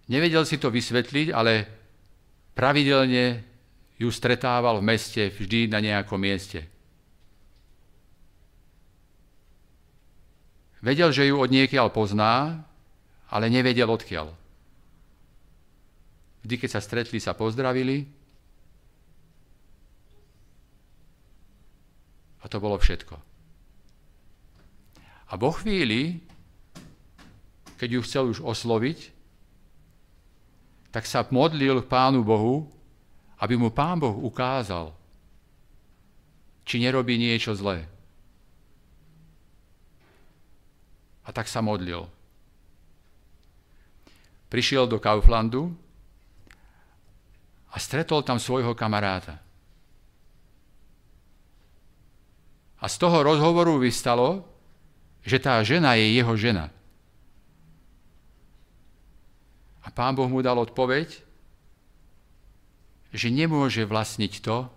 Nevedel 0.09 0.49
si 0.49 0.57
to 0.57 0.73
vysvetliť, 0.73 1.29
ale 1.37 1.69
pravidelne 2.57 3.45
ju 4.01 4.09
stretával 4.09 4.81
v 4.81 4.89
meste 4.89 5.29
vždy 5.29 5.69
na 5.69 5.85
nejakom 5.85 6.17
mieste. 6.17 6.65
Vedel, 10.81 11.11
že 11.11 11.29
ju 11.29 11.37
od 11.37 11.51
niekiaľ 11.51 11.91
pozná, 11.91 12.65
ale 13.29 13.53
nevedel 13.53 13.91
odkiaľ. 13.91 14.33
Vždy, 16.47 16.55
keď 16.57 16.71
sa 16.71 16.81
stretli, 16.81 17.19
sa 17.19 17.35
pozdravili 17.35 18.07
a 22.41 22.47
to 22.47 22.63
bolo 22.63 22.79
všetko. 22.79 23.15
A 25.29 25.33
vo 25.37 25.51
chvíli, 25.53 26.23
keď 27.77 27.89
ju 27.99 28.01
chcel 28.07 28.25
už 28.33 28.41
osloviť, 28.41 29.18
tak 30.89 31.05
sa 31.05 31.24
modlil 31.28 31.84
k 31.84 31.91
Pánu 31.91 32.24
Bohu, 32.24 32.68
aby 33.39 33.55
mu 33.55 33.68
Pán 33.70 34.01
Boh 34.01 34.16
ukázal, 34.16 34.91
či 36.64 36.80
nerobí 36.80 37.16
niečo 37.16 37.55
zlé. 37.55 37.86
A 41.24 41.32
tak 41.32 41.45
sa 41.45 41.61
modlil. 41.61 42.09
Prišiel 44.49 44.89
do 44.89 44.97
Kauflandu 44.97 45.76
a 47.68 47.76
stretol 47.76 48.24
tam 48.24 48.41
svojho 48.41 48.72
kamaráta. 48.72 49.36
A 52.80 52.86
z 52.89 52.97
toho 52.97 53.20
rozhovoru 53.20 53.76
vystalo, 53.76 54.47
že 55.20 55.36
tá 55.36 55.61
žena 55.61 55.99
je 56.01 56.16
jeho 56.16 56.32
žena. 56.39 56.72
A 59.89 59.91
pán 59.91 60.12
Boh 60.12 60.28
mu 60.28 60.45
dal 60.45 60.61
odpoveď, 60.61 61.09
že 63.09 63.32
nemôže 63.32 63.89
vlastniť 63.89 64.45
to, 64.45 64.68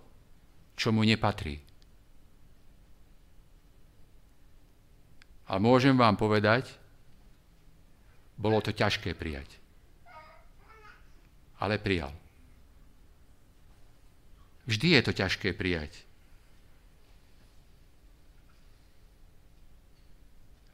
čo 0.80 0.96
mu 0.96 1.04
nepatrí. 1.04 1.60
Ale 5.52 5.60
môžem 5.60 6.00
vám 6.00 6.16
povedať, 6.16 6.72
bolo 8.40 8.64
to 8.64 8.72
ťažké 8.72 9.12
prijať. 9.20 9.60
Ale 11.60 11.76
prijal. 11.76 12.16
Vždy 14.64 14.96
je 14.96 15.02
to 15.04 15.12
ťažké 15.12 15.52
prijať. 15.52 15.92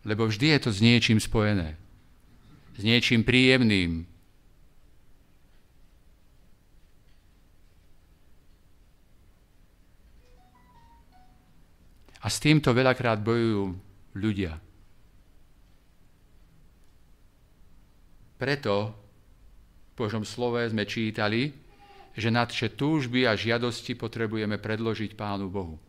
Lebo 0.06 0.30
vždy 0.30 0.56
je 0.56 0.60
to 0.62 0.70
s 0.70 0.80
niečím 0.80 1.18
spojené. 1.18 1.74
S 2.78 2.86
niečím 2.86 3.26
príjemným, 3.26 4.06
A 12.28 12.30
s 12.30 12.44
týmto 12.44 12.76
veľakrát 12.76 13.24
bojujú 13.24 13.72
ľudia. 14.20 14.60
Preto 18.36 18.92
v 18.92 19.92
Božom 19.96 20.28
slove 20.28 20.60
sme 20.68 20.84
čítali, 20.84 21.56
že 22.12 22.28
nadše 22.28 22.76
túžby 22.76 23.24
a 23.24 23.40
žiadosti 23.40 23.96
potrebujeme 23.96 24.60
predložiť 24.60 25.16
Pánu 25.16 25.48
Bohu. 25.48 25.80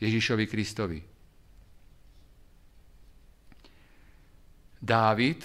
Ježišovi 0.00 0.48
Kristovi. 0.48 1.04
Dávid 4.80 5.44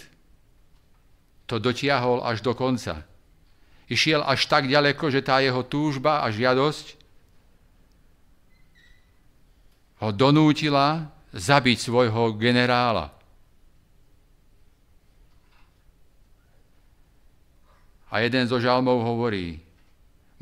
to 1.44 1.60
dotiahol 1.60 2.24
až 2.24 2.40
do 2.40 2.56
konca. 2.56 3.04
Išiel 3.92 4.24
až 4.24 4.48
tak 4.48 4.72
ďaleko, 4.72 5.12
že 5.12 5.20
tá 5.20 5.44
jeho 5.44 5.68
túžba 5.68 6.24
a 6.24 6.32
žiadosť 6.32 6.99
ho 10.00 10.10
donútila 10.16 11.12
zabiť 11.36 11.78
svojho 11.78 12.40
generála. 12.40 13.12
A 18.10 18.16
jeden 18.26 18.50
zo 18.50 18.58
žalmov 18.58 19.06
hovorí, 19.06 19.62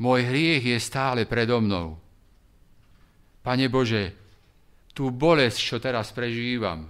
môj 0.00 0.24
hriech 0.24 0.64
je 0.72 0.78
stále 0.80 1.28
predo 1.28 1.60
mnou. 1.60 2.00
Pane 3.44 3.68
Bože, 3.68 4.16
tú 4.96 5.12
bolesť, 5.12 5.58
čo 5.60 5.76
teraz 5.76 6.08
prežívam. 6.16 6.88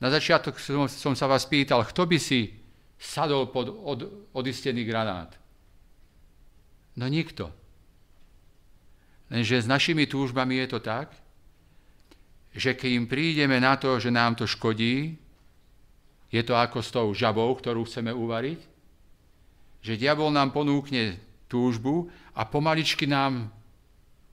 Na 0.00 0.08
začiatok 0.08 0.58
som, 0.58 0.88
som 0.88 1.14
sa 1.14 1.28
vás 1.30 1.46
pýtal, 1.46 1.84
kto 1.86 2.08
by 2.08 2.18
si 2.18 2.50
sadol 2.96 3.52
pod 3.52 3.68
od, 3.68 4.00
odistený 4.32 4.82
granát? 4.88 5.36
No 6.96 7.06
nikto. 7.06 7.59
Lenže 9.30 9.62
s 9.62 9.70
našimi 9.70 10.10
túžbami 10.10 10.58
je 10.66 10.68
to 10.74 10.80
tak, 10.82 11.14
že 12.50 12.74
im 12.90 13.06
prídeme 13.06 13.62
na 13.62 13.78
to, 13.78 14.02
že 14.02 14.10
nám 14.10 14.34
to 14.34 14.44
škodí, 14.44 15.14
je 16.30 16.42
to 16.42 16.54
ako 16.58 16.78
s 16.82 16.90
tou 16.90 17.06
žabou, 17.14 17.54
ktorú 17.54 17.86
chceme 17.86 18.10
uvariť, 18.10 18.60
že 19.86 19.98
diabol 19.98 20.34
nám 20.34 20.50
ponúkne 20.50 21.18
túžbu 21.46 22.10
a 22.34 22.42
pomaličky 22.46 23.06
nám 23.06 23.50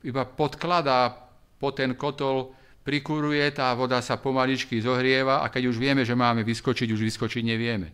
iba 0.02 0.26
podkladá 0.26 1.14
po 1.58 1.74
ten 1.74 1.94
kotol, 1.98 2.54
prikuruje, 2.86 3.44
tá 3.54 3.74
voda 3.74 4.02
sa 4.02 4.18
pomaličky 4.18 4.82
zohrieva 4.82 5.42
a 5.42 5.50
keď 5.50 5.74
už 5.74 5.78
vieme, 5.82 6.06
že 6.06 6.14
máme 6.18 6.46
vyskočiť, 6.46 6.88
už 6.94 7.02
vyskočiť 7.02 7.44
nevieme. 7.44 7.90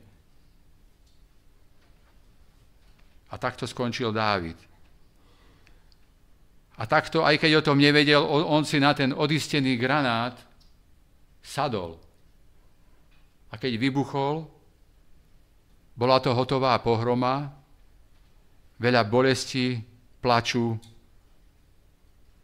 A 3.32 3.40
takto 3.40 3.66
skončil 3.66 4.14
Dávid. 4.14 4.73
A 6.74 6.90
takto, 6.90 7.22
aj 7.22 7.38
keď 7.38 7.62
o 7.62 7.66
tom 7.66 7.78
nevedel, 7.78 8.24
on 8.26 8.66
si 8.66 8.82
na 8.82 8.98
ten 8.98 9.14
odistený 9.14 9.78
granát 9.78 10.34
sadol. 11.44 12.02
A 13.54 13.60
keď 13.62 13.78
vybuchol, 13.78 14.50
bola 15.94 16.18
to 16.18 16.34
hotová 16.34 16.74
pohroma, 16.82 17.54
veľa 18.82 19.06
bolesti, 19.06 19.78
plaču 20.18 20.74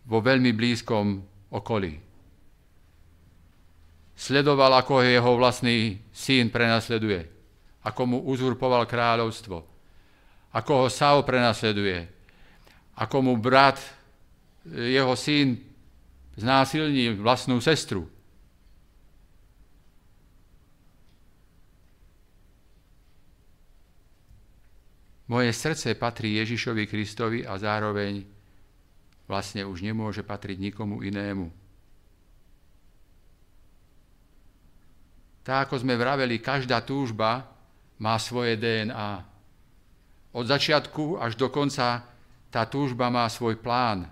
vo 0.05 0.17
veľmi 0.21 0.53
blízkom 0.53 1.05
okolí. 1.49 1.97
Sledoval, 4.19 4.83
ako 4.83 5.01
jeho 5.01 5.31
vlastný 5.39 5.95
syn 6.11 6.51
prenasleduje, 6.51 7.23
ako 7.87 8.01
mu 8.05 8.17
uzurpoval 8.27 8.83
kráľovstvo, 8.85 9.57
ako 10.53 10.71
ho 10.75 10.87
Saul 10.91 11.23
prenasleduje, 11.23 12.03
ako 12.99 13.17
mu 13.23 13.33
brat, 13.39 13.79
jeho 14.69 15.13
syn 15.17 15.57
znásilní 16.37 17.17
vlastnú 17.19 17.59
sestru. 17.59 18.07
Moje 25.29 25.53
srdce 25.53 25.93
patrí 25.93 26.41
Ježišovi 26.41 26.89
Kristovi 26.89 27.39
a 27.45 27.53
zároveň 27.61 28.25
vlastne 29.29 29.61
už 29.61 29.85
nemôže 29.85 30.25
patriť 30.25 30.57
nikomu 30.57 31.05
inému. 31.05 31.53
Tak 35.45 35.69
ako 35.69 35.85
sme 35.85 35.93
vraveli, 35.93 36.41
každá 36.41 36.81
túžba 36.81 37.45
má 38.01 38.17
svoje 38.17 38.57
DNA. 38.57 39.21
Od 40.33 40.45
začiatku 40.49 41.21
až 41.21 41.37
do 41.37 41.45
konca 41.53 42.05
tá 42.49 42.65
túžba 42.65 43.13
má 43.13 43.29
svoj 43.29 43.61
plán. 43.61 44.09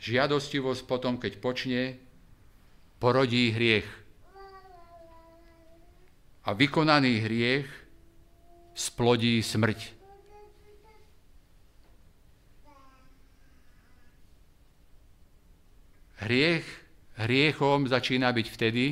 Žiadostivosť 0.00 0.88
potom, 0.88 1.20
keď 1.20 1.32
počne, 1.44 2.00
porodí 2.96 3.52
hriech. 3.52 3.84
A 6.48 6.56
vykonaný 6.56 7.20
hriech 7.20 7.68
splodí 8.72 9.44
smrť. 9.44 10.00
Hriech 16.20 16.64
hriechom 17.20 17.88
začína 17.88 18.32
byť 18.32 18.46
vtedy, 18.48 18.86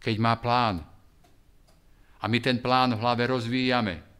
keď 0.00 0.16
má 0.20 0.36
plán. 0.36 0.84
A 2.20 2.24
my 2.24 2.38
ten 2.40 2.60
plán 2.60 2.96
v 2.96 3.00
hlave 3.04 3.28
rozvíjame. 3.28 4.13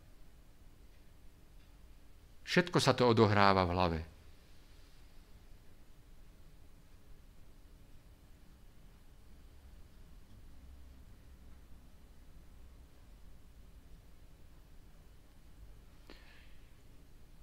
Všetko 2.45 2.79
sa 2.79 2.93
to 2.93 3.09
odohráva 3.09 3.65
v 3.65 3.73
hlave. 3.73 4.01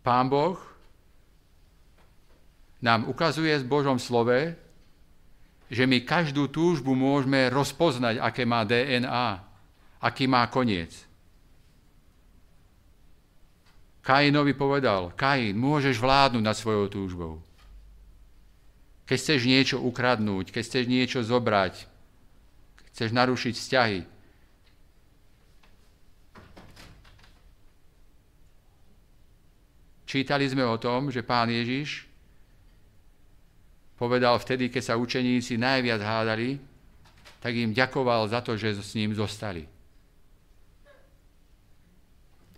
Pán 0.02 0.26
Boh 0.34 0.58
nám 2.82 3.06
ukazuje 3.06 3.54
v 3.62 3.70
Božom 3.70 4.02
slove, 4.02 4.58
že 5.70 5.86
my 5.86 6.02
každú 6.02 6.50
túžbu 6.50 6.98
môžeme 6.98 7.48
rozpoznať, 7.54 8.18
aké 8.18 8.44
má 8.44 8.66
DNA, 8.66 9.46
aký 10.02 10.26
má 10.26 10.50
koniec. 10.50 11.11
Kainovi 14.02 14.58
povedal, 14.58 15.14
Kain, 15.14 15.54
môžeš 15.54 16.02
vládnuť 16.02 16.44
nad 16.44 16.58
svojou 16.58 16.90
túžbou. 16.90 17.34
Keď 19.06 19.18
chceš 19.18 19.42
niečo 19.46 19.78
ukradnúť, 19.78 20.50
keď 20.50 20.64
chceš 20.66 20.86
niečo 20.90 21.20
zobrať, 21.22 21.86
chceš 22.94 23.10
narušiť 23.14 23.54
vzťahy, 23.54 24.00
Čítali 30.12 30.44
sme 30.44 30.68
o 30.68 30.76
tom, 30.76 31.08
že 31.08 31.24
pán 31.24 31.48
Ježiš 31.48 32.04
povedal 33.96 34.36
vtedy, 34.44 34.68
keď 34.68 34.84
sa 34.92 35.00
učeníci 35.00 35.56
najviac 35.56 36.04
hádali, 36.04 36.60
tak 37.40 37.56
im 37.56 37.72
ďakoval 37.72 38.28
za 38.28 38.44
to, 38.44 38.60
že 38.60 38.76
s 38.76 38.92
ním 39.00 39.16
zostali. 39.16 39.72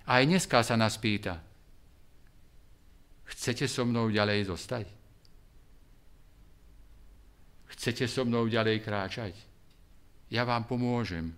Aj 0.04 0.20
dneska 0.28 0.60
sa 0.68 0.76
nás 0.76 1.00
pýta, 1.00 1.40
chcete 3.24 3.72
so 3.72 3.88
mnou 3.88 4.12
ďalej 4.12 4.52
zostať? 4.52 4.86
Chcete 7.72 8.06
so 8.12 8.28
mnou 8.28 8.52
ďalej 8.52 8.84
kráčať? 8.84 9.34
Ja 10.28 10.44
vám 10.44 10.68
pomôžem. 10.68 11.32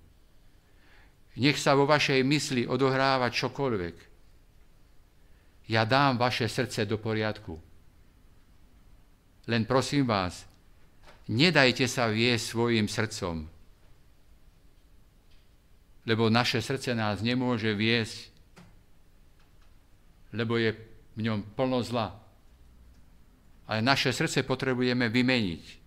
Nech 1.37 1.61
sa 1.61 1.77
vo 1.77 1.85
vašej 1.85 2.25
mysli 2.25 2.63
odohráva 2.65 3.29
čokoľvek. 3.29 3.95
Ja 5.69 5.85
dám 5.85 6.17
vaše 6.17 6.49
srdce 6.49 6.89
do 6.89 6.97
poriadku. 6.97 7.57
Len 9.45 9.65
prosím 9.69 10.09
vás, 10.09 10.45
nedajte 11.29 11.85
sa 11.85 12.09
viesť 12.09 12.45
svojim 12.49 12.89
srdcom, 12.89 13.45
lebo 16.05 16.33
naše 16.33 16.61
srdce 16.61 16.97
nás 16.97 17.21
nemôže 17.21 17.73
viesť 17.73 18.34
lebo 20.35 20.59
je 20.59 20.75
v 21.15 21.19
ňom 21.23 21.55
plno 21.55 21.79
zla. 21.79 22.11
Ale 23.65 23.79
naše 23.81 24.11
srdce 24.13 24.43
potrebujeme 24.43 25.09
vymeniť. 25.09 25.85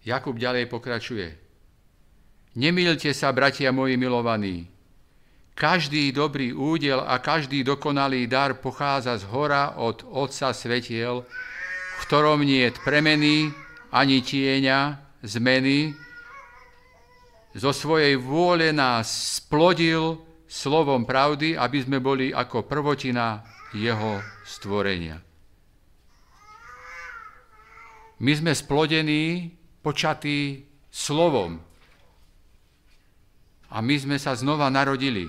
Jakub 0.00 0.34
ďalej 0.34 0.66
pokračuje. 0.66 1.28
Nemýlte 2.56 3.14
sa, 3.14 3.30
bratia 3.30 3.70
moji 3.70 3.94
milovaní. 3.94 4.66
Každý 5.54 6.10
dobrý 6.10 6.56
údel 6.56 7.04
a 7.04 7.20
každý 7.20 7.60
dokonalý 7.60 8.24
dar 8.24 8.56
pochádza 8.58 9.20
z 9.20 9.28
hora 9.28 9.76
od 9.76 10.02
Otca 10.08 10.56
Svetiel, 10.56 11.22
v 12.00 12.02
ktorom 12.08 12.40
nie 12.40 12.64
je 12.64 12.80
premeny 12.80 13.52
ani 13.92 14.24
tieňa, 14.24 14.96
zmeny, 15.20 15.92
zo 17.50 17.74
svojej 17.74 18.14
vôle 18.14 18.70
nás 18.70 19.36
splodil 19.42 20.22
slovom 20.46 21.02
pravdy, 21.02 21.58
aby 21.58 21.78
sme 21.82 21.98
boli 21.98 22.30
ako 22.30 22.62
prvotina 22.62 23.42
jeho 23.74 24.22
stvorenia. 24.46 25.18
My 28.20 28.32
sme 28.36 28.52
splodení, 28.54 29.50
počatí 29.82 30.62
slovom. 30.92 31.58
A 33.70 33.78
my 33.80 33.96
sme 33.96 34.16
sa 34.20 34.36
znova 34.36 34.68
narodili. 34.68 35.26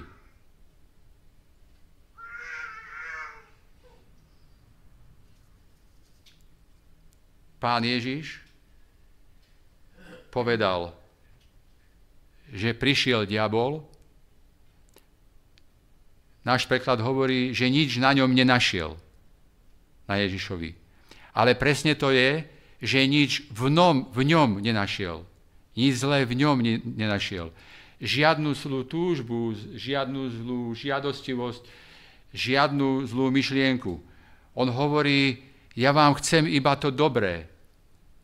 Pán 7.62 7.86
Ježiš 7.86 8.42
povedal, 10.34 10.98
že 12.50 12.74
prišiel 12.74 13.30
diabol, 13.30 13.86
náš 16.42 16.66
preklad 16.66 16.98
hovorí, 17.06 17.54
že 17.54 17.70
nič 17.70 18.02
na 18.02 18.18
ňom 18.18 18.34
nenašiel, 18.34 18.98
na 20.10 20.16
Ježišovi. 20.26 20.74
Ale 21.38 21.54
presne 21.54 21.94
to 21.94 22.10
je, 22.10 22.44
že 22.82 23.06
nič 23.06 23.46
v, 23.54 23.70
nom, 23.70 24.10
v 24.10 24.26
ňom 24.26 24.58
nenašiel. 24.58 25.22
Nič 25.78 26.02
zlé 26.02 26.26
v 26.26 26.34
ňom 26.42 26.58
nenašiel. 26.98 27.54
Žiadnu 28.02 28.58
zlú 28.58 28.82
túžbu, 28.84 29.54
žiadnu 29.78 30.22
zlú 30.42 30.60
žiadostivosť, 30.74 31.64
žiadnu 32.34 33.06
zlú 33.06 33.30
myšlienku. 33.30 34.02
On 34.58 34.68
hovorí, 34.68 35.46
ja 35.78 35.94
vám 35.96 36.18
chcem 36.20 36.50
iba 36.50 36.76
to 36.76 36.90
dobré. 36.92 37.51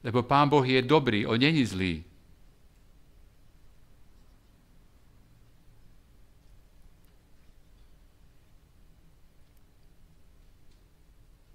Lebo 0.03 0.23
Pán 0.23 0.49
Boh 0.49 0.65
je 0.65 0.81
dobrý, 0.81 1.25
On 1.25 1.39
není 1.39 1.65
zlý. 1.65 2.03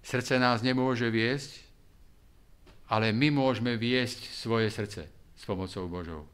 Srdce 0.03 0.37
nás 0.37 0.61
nemôže 0.61 1.09
viesť, 1.09 1.65
ale 2.93 3.17
my 3.17 3.33
môžeme 3.33 3.81
viesť 3.81 4.29
svoje 4.29 4.69
srdce 4.69 5.09
s 5.09 5.43
pomocou 5.49 5.89
Božou. 5.89 6.29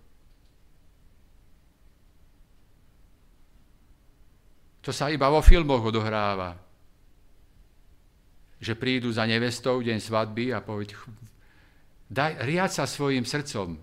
To 4.82 4.90
sa 4.90 5.12
iba 5.14 5.30
vo 5.30 5.38
filmoch 5.44 5.84
odohráva. 5.84 6.58
Že 8.58 8.74
prídu 8.74 9.14
za 9.14 9.22
nevestou 9.28 9.78
deň 9.78 10.02
svadby 10.02 10.50
a 10.50 10.58
povedť, 10.58 10.98
daj, 12.08 12.40
riad 12.44 12.72
sa 12.72 12.88
svojim 12.88 13.24
srdcom. 13.24 13.76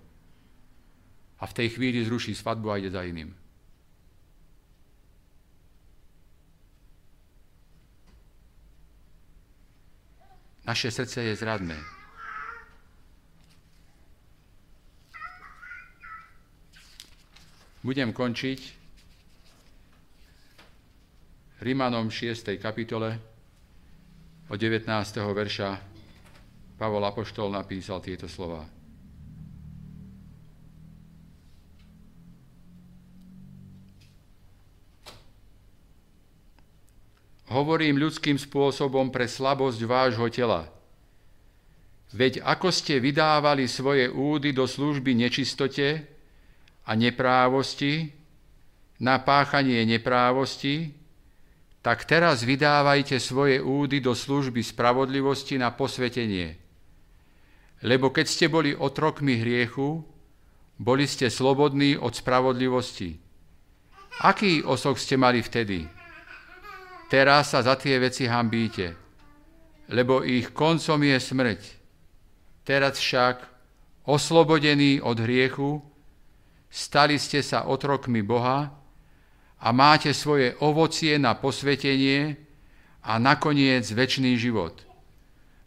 A 1.39 1.43
v 1.45 1.55
tej 1.55 1.77
chvíli 1.77 2.05
zruší 2.05 2.33
svadbu 2.35 2.67
a 2.71 2.77
ide 2.77 2.89
za 2.89 3.03
iným. 3.05 3.33
Naše 10.65 10.89
srdce 10.91 11.21
je 11.21 11.35
zradné. 11.37 11.77
Budem 17.85 18.09
končiť 18.09 18.59
Rimanom 21.61 22.09
6. 22.09 22.57
kapitole 22.57 23.21
od 24.49 24.57
19. 24.57 24.89
verša 25.21 25.94
Pavol 26.75 27.07
Apoštol 27.07 27.55
napísal 27.55 28.03
tieto 28.03 28.27
slova. 28.27 28.67
Hovorím 37.45 37.95
ľudským 38.01 38.35
spôsobom 38.35 39.13
pre 39.13 39.31
slabosť 39.31 39.79
vášho 39.87 40.27
tela. 40.27 40.67
Veď 42.11 42.43
ako 42.43 42.67
ste 42.73 42.99
vydávali 42.99 43.71
svoje 43.71 44.11
údy 44.11 44.51
do 44.51 44.67
služby 44.67 45.15
nečistote 45.15 46.03
a 46.83 46.91
neprávosti, 46.95 48.11
na 48.99 49.19
páchanie 49.19 49.83
neprávosti, 49.83 50.95
tak 51.83 52.07
teraz 52.07 52.41
vydávajte 52.41 53.19
svoje 53.19 53.59
údy 53.59 53.99
do 53.99 54.15
služby 54.15 54.63
spravodlivosti 54.63 55.59
na 55.59 55.69
posvetenie. 55.69 56.64
Lebo 57.83 58.13
keď 58.13 58.25
ste 58.27 58.45
boli 58.47 58.71
otrokmi 58.71 59.41
hriechu, 59.41 60.05
boli 60.79 61.07
ste 61.07 61.31
slobodní 61.31 61.95
od 61.99 62.15
spravodlivosti. 62.15 63.19
Aký 64.23 64.63
osok 64.63 64.95
ste 64.95 65.19
mali 65.19 65.43
vtedy? 65.43 65.87
Teraz 67.11 67.51
sa 67.51 67.59
za 67.63 67.75
tie 67.75 67.99
veci 67.99 68.25
hambíte, 68.25 68.95
lebo 69.91 70.23
ich 70.23 70.55
koncom 70.55 70.99
je 71.03 71.17
smrť. 71.19 71.61
Teraz 72.65 72.97
však, 72.97 73.45
oslobodení 74.09 75.03
od 75.03 75.21
hriechu, 75.21 75.83
stali 76.71 77.19
ste 77.21 77.45
sa 77.45 77.69
otrokmi 77.69 78.25
Boha 78.25 78.73
a 79.61 79.67
máte 79.69 80.11
svoje 80.17 80.57
ovocie 80.59 81.21
na 81.21 81.37
posvetenie 81.37 82.35
a 83.05 83.21
nakoniec 83.21 83.85
väčší 83.85 84.33
život. 84.35 84.81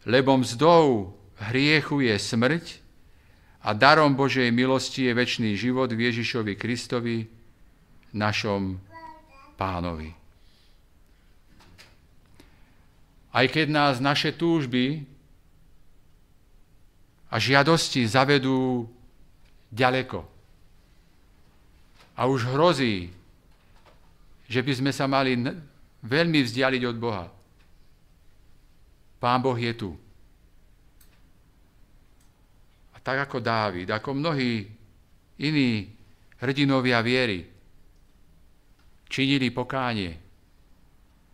Lebo 0.03 0.37
mzdou 0.37 1.15
hriechu 1.39 2.03
je 2.03 2.15
smrť 2.19 2.65
a 3.63 3.71
darom 3.75 4.15
Božej 4.15 4.51
milosti 4.51 5.07
je 5.07 5.13
väčší 5.15 5.55
život 5.55 5.91
v 5.91 6.11
Ježišovi 6.11 6.53
Kristovi, 6.55 7.27
našom 8.15 8.79
pánovi. 9.59 10.15
Aj 13.29 13.45
keď 13.45 13.67
nás 13.69 13.95
naše 14.01 14.33
túžby 14.33 15.05
a 17.29 17.37
žiadosti 17.37 18.09
zavedú 18.09 18.89
ďaleko. 19.69 20.25
A 22.17 22.25
už 22.25 22.49
hrozí, 22.51 23.13
že 24.49 24.65
by 24.65 24.73
sme 24.73 24.91
sa 24.91 25.05
mali 25.05 25.37
veľmi 26.01 26.41
vzdialiť 26.41 26.83
od 26.89 26.97
Boha. 26.97 27.29
Pán 29.21 29.39
Boh 29.45 29.55
je 29.55 29.71
tu. 29.77 29.93
Tak 33.03 33.29
ako 33.29 33.37
Dávid, 33.39 33.87
ako 33.89 34.13
mnohí 34.13 34.67
iní 35.39 35.87
hrdinovia 36.39 36.99
viery, 37.03 37.47
činili 39.09 39.51
pokánie 39.51 40.15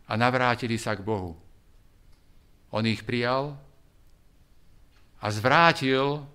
a 0.08 0.14
navrátili 0.18 0.78
sa 0.78 0.98
k 0.98 1.06
Bohu. 1.06 1.38
On 2.74 2.84
ich 2.86 3.06
prijal 3.06 3.54
a 5.22 5.26
zvrátil 5.30 6.26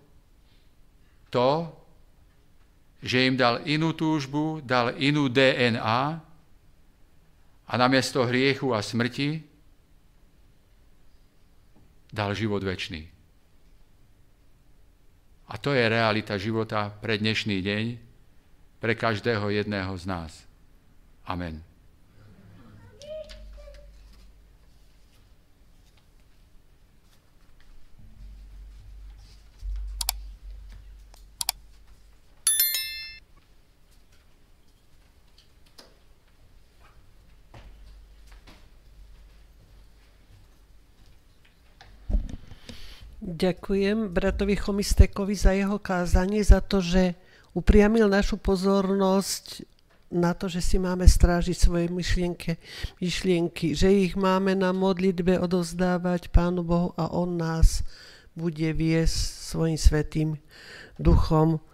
to, 1.30 1.70
že 3.00 3.26
im 3.26 3.34
dal 3.36 3.64
inú 3.64 3.96
túžbu, 3.96 4.60
dal 4.60 4.94
inú 5.00 5.26
DNA 5.32 6.20
a 7.70 7.72
namiesto 7.78 8.26
hriechu 8.26 8.74
a 8.76 8.82
smrti 8.82 9.40
dal 12.10 12.34
život 12.34 12.60
väčší. 12.62 13.09
A 15.50 15.58
to 15.58 15.74
je 15.74 15.82
realita 15.82 16.38
života 16.38 16.94
pre 17.02 17.18
dnešný 17.18 17.58
deň, 17.58 17.84
pre 18.78 18.94
každého 18.94 19.50
jedného 19.50 19.90
z 19.98 20.04
nás. 20.06 20.32
Amen. 21.26 21.69
Ďakujem 43.40 44.12
bratovi 44.12 44.52
Chomistekovi 44.52 45.32
za 45.32 45.56
jeho 45.56 45.80
kázanie, 45.80 46.44
za 46.44 46.60
to, 46.60 46.84
že 46.84 47.16
upriamil 47.56 48.04
našu 48.04 48.36
pozornosť 48.36 49.64
na 50.12 50.36
to, 50.36 50.52
že 50.52 50.60
si 50.60 50.76
máme 50.76 51.08
strážiť 51.08 51.56
svoje 51.56 51.86
myšlienky, 51.88 52.60
myšlienky, 53.00 53.72
že 53.72 53.88
ich 53.88 54.12
máme 54.12 54.52
na 54.52 54.76
modlitbe 54.76 55.40
odovzdávať 55.40 56.28
Pánu 56.28 56.60
Bohu 56.60 56.92
a 57.00 57.08
On 57.16 57.32
nás 57.32 57.80
bude 58.36 58.76
viesť 58.76 59.16
svojim 59.56 59.78
svetým 59.80 60.28
duchom. 61.00 61.64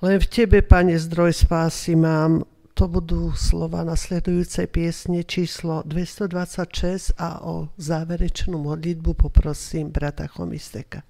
Len 0.00 0.16
v 0.16 0.26
Tebe, 0.30 0.64
Pane, 0.64 0.96
zdroj 0.96 1.36
spásy 1.36 2.00
mám 2.00 2.48
to 2.78 2.86
budú 2.86 3.34
slova 3.34 3.82
nasledujúcej 3.82 4.70
piesne 4.70 5.26
číslo 5.26 5.82
226 5.82 7.10
a 7.18 7.42
o 7.42 7.74
záverečnú 7.74 8.54
modlitbu 8.54 9.18
poprosím 9.18 9.90
brata 9.90 10.30
Chomisteka. 10.30 11.02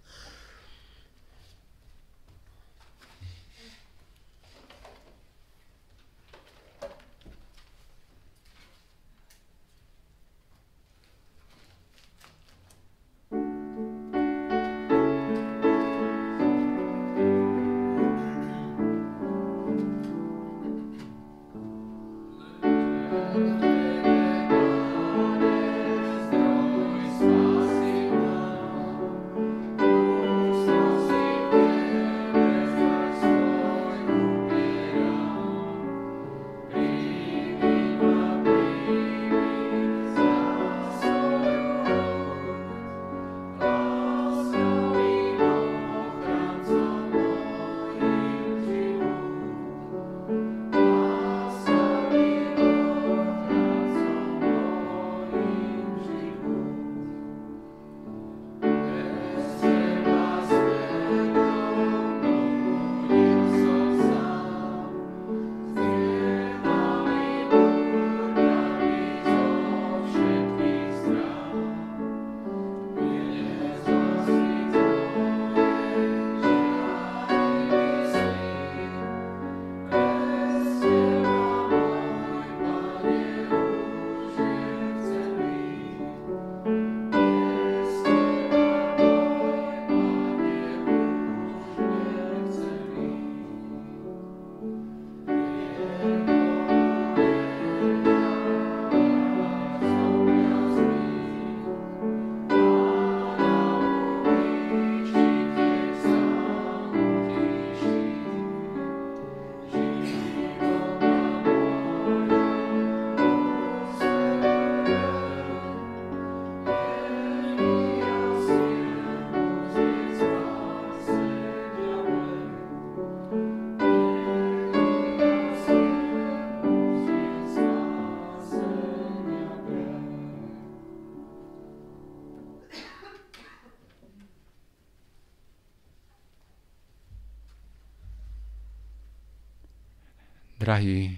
Drahý, 140.68 141.16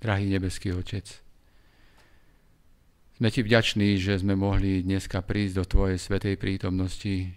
drahý 0.00 0.32
nebeský 0.32 0.72
Otec, 0.72 1.04
sme 3.20 3.28
Ti 3.28 3.44
vďační, 3.44 4.00
že 4.00 4.16
sme 4.16 4.32
mohli 4.32 4.80
dneska 4.80 5.20
prísť 5.20 5.54
do 5.60 5.64
Tvojej 5.68 6.00
svetej 6.00 6.40
prítomnosti, 6.40 7.28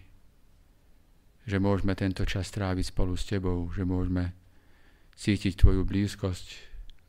že 1.44 1.58
môžeme 1.60 2.00
tento 2.00 2.24
čas 2.24 2.48
tráviť 2.48 2.96
spolu 2.96 3.20
s 3.20 3.28
Tebou, 3.28 3.68
že 3.76 3.84
môžeme 3.84 4.32
cítiť 5.20 5.60
Tvoju 5.60 5.84
blízkosť, 5.84 6.48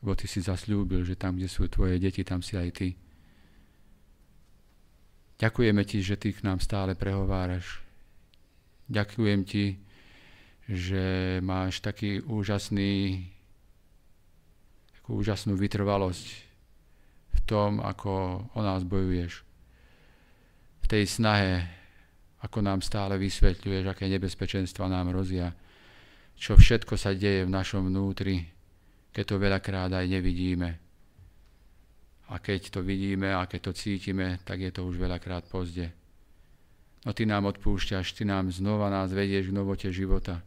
lebo 0.03 0.19
Ty 0.19 0.27
si 0.27 0.43
zasľúbil, 0.43 1.07
že 1.07 1.15
tam, 1.15 1.39
kde 1.39 1.47
sú 1.47 1.71
Tvoje 1.71 2.03
deti, 2.03 2.27
tam 2.27 2.43
si 2.43 2.59
aj 2.59 2.75
Ty. 2.75 2.91
Ďakujeme 5.47 5.83
Ti, 5.87 5.99
že 6.03 6.19
Ty 6.19 6.35
k 6.35 6.43
nám 6.43 6.59
stále 6.59 6.99
prehováraš. 6.99 7.87
Ďakujem 8.91 9.47
Ti, 9.47 9.79
že 10.67 11.39
máš 11.39 11.79
taký 11.79 12.19
úžasný, 12.19 13.31
takú 15.05 15.21
úžasnú 15.21 15.53
vytrvalosť 15.53 16.27
v 17.37 17.41
tom, 17.45 17.77
ako 17.85 18.41
o 18.57 18.61
nás 18.65 18.89
bojuješ. 18.89 19.45
V 20.81 20.87
tej 20.89 21.05
snahe, 21.05 21.61
ako 22.41 22.65
nám 22.65 22.81
stále 22.81 23.21
vysvetľuješ, 23.21 23.85
aké 23.85 24.09
nebezpečenstva 24.09 24.89
nám 24.89 25.13
hrozia, 25.13 25.53
čo 26.41 26.57
všetko 26.57 26.97
sa 26.97 27.13
deje 27.13 27.45
v 27.45 27.53
našom 27.53 27.93
vnútri, 27.93 28.49
keď 29.13 29.25
to 29.29 29.37
veľakrát 29.37 29.93
aj 29.93 30.09
nevidíme. 30.09 30.73
A 32.33 32.41
keď 32.41 32.73
to 32.73 32.81
vidíme 32.81 33.29
a 33.29 33.45
keď 33.45 33.61
to 33.61 33.73
cítime, 33.77 34.41
tak 34.41 34.65
je 34.65 34.73
to 34.73 34.89
už 34.89 34.97
veľakrát 34.97 35.45
pozde. 35.53 35.93
No 37.05 37.13
ty 37.13 37.29
nám 37.29 37.45
odpúšťaš, 37.53 38.17
ty 38.17 38.25
nám 38.25 38.49
znova 38.49 38.89
nás 38.89 39.13
vedieš 39.13 39.53
k 39.53 39.57
novote 39.61 39.93
života. 39.93 40.41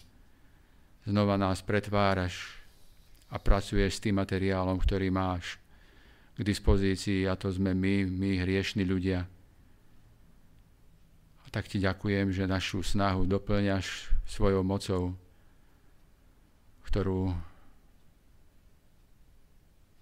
Znova 1.06 1.38
nás 1.38 1.62
pretváraš 1.62 2.57
a 3.28 3.36
pracuješ 3.36 4.00
s 4.00 4.04
tým 4.04 4.16
materiálom, 4.20 4.80
ktorý 4.80 5.12
máš 5.12 5.60
k 6.38 6.46
dispozícii 6.46 7.28
a 7.28 7.36
to 7.36 7.52
sme 7.52 7.74
my, 7.74 8.08
my 8.08 8.40
hriešni 8.40 8.88
ľudia. 8.88 9.26
A 11.44 11.48
tak 11.50 11.68
ti 11.68 11.80
ďakujem, 11.80 12.32
že 12.32 12.48
našu 12.48 12.84
snahu 12.84 13.28
doplňaš 13.28 14.12
svojou 14.28 14.64
mocou, 14.64 15.16
ktorú 16.88 17.36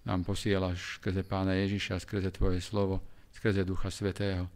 nám 0.06 0.22
posielaš 0.22 1.02
skrze 1.02 1.26
Pána 1.26 1.58
Ježiša, 1.58 1.98
skrze 1.98 2.30
Tvoje 2.30 2.62
slovo, 2.62 3.02
skrze 3.34 3.66
Ducha 3.66 3.90
Svetého. 3.90 4.46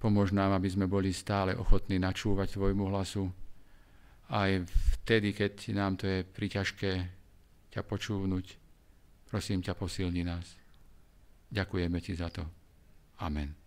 Pomôž 0.00 0.32
nám, 0.32 0.56
aby 0.56 0.72
sme 0.72 0.88
boli 0.88 1.12
stále 1.12 1.52
ochotní 1.52 2.00
načúvať 2.00 2.56
Tvojmu 2.56 2.88
hlasu, 2.88 3.28
aj 4.30 4.64
vtedy, 5.02 5.34
keď 5.34 5.74
nám 5.74 5.98
to 5.98 6.06
je 6.06 6.22
priťažké, 6.22 6.92
ťa 7.70 7.82
počúvnuť. 7.82 8.46
Prosím 9.30 9.62
ťa, 9.62 9.78
posilni 9.78 10.22
nás. 10.26 10.58
Ďakujeme 11.50 11.98
ti 11.98 12.14
za 12.14 12.30
to. 12.30 12.46
Amen. 13.22 13.59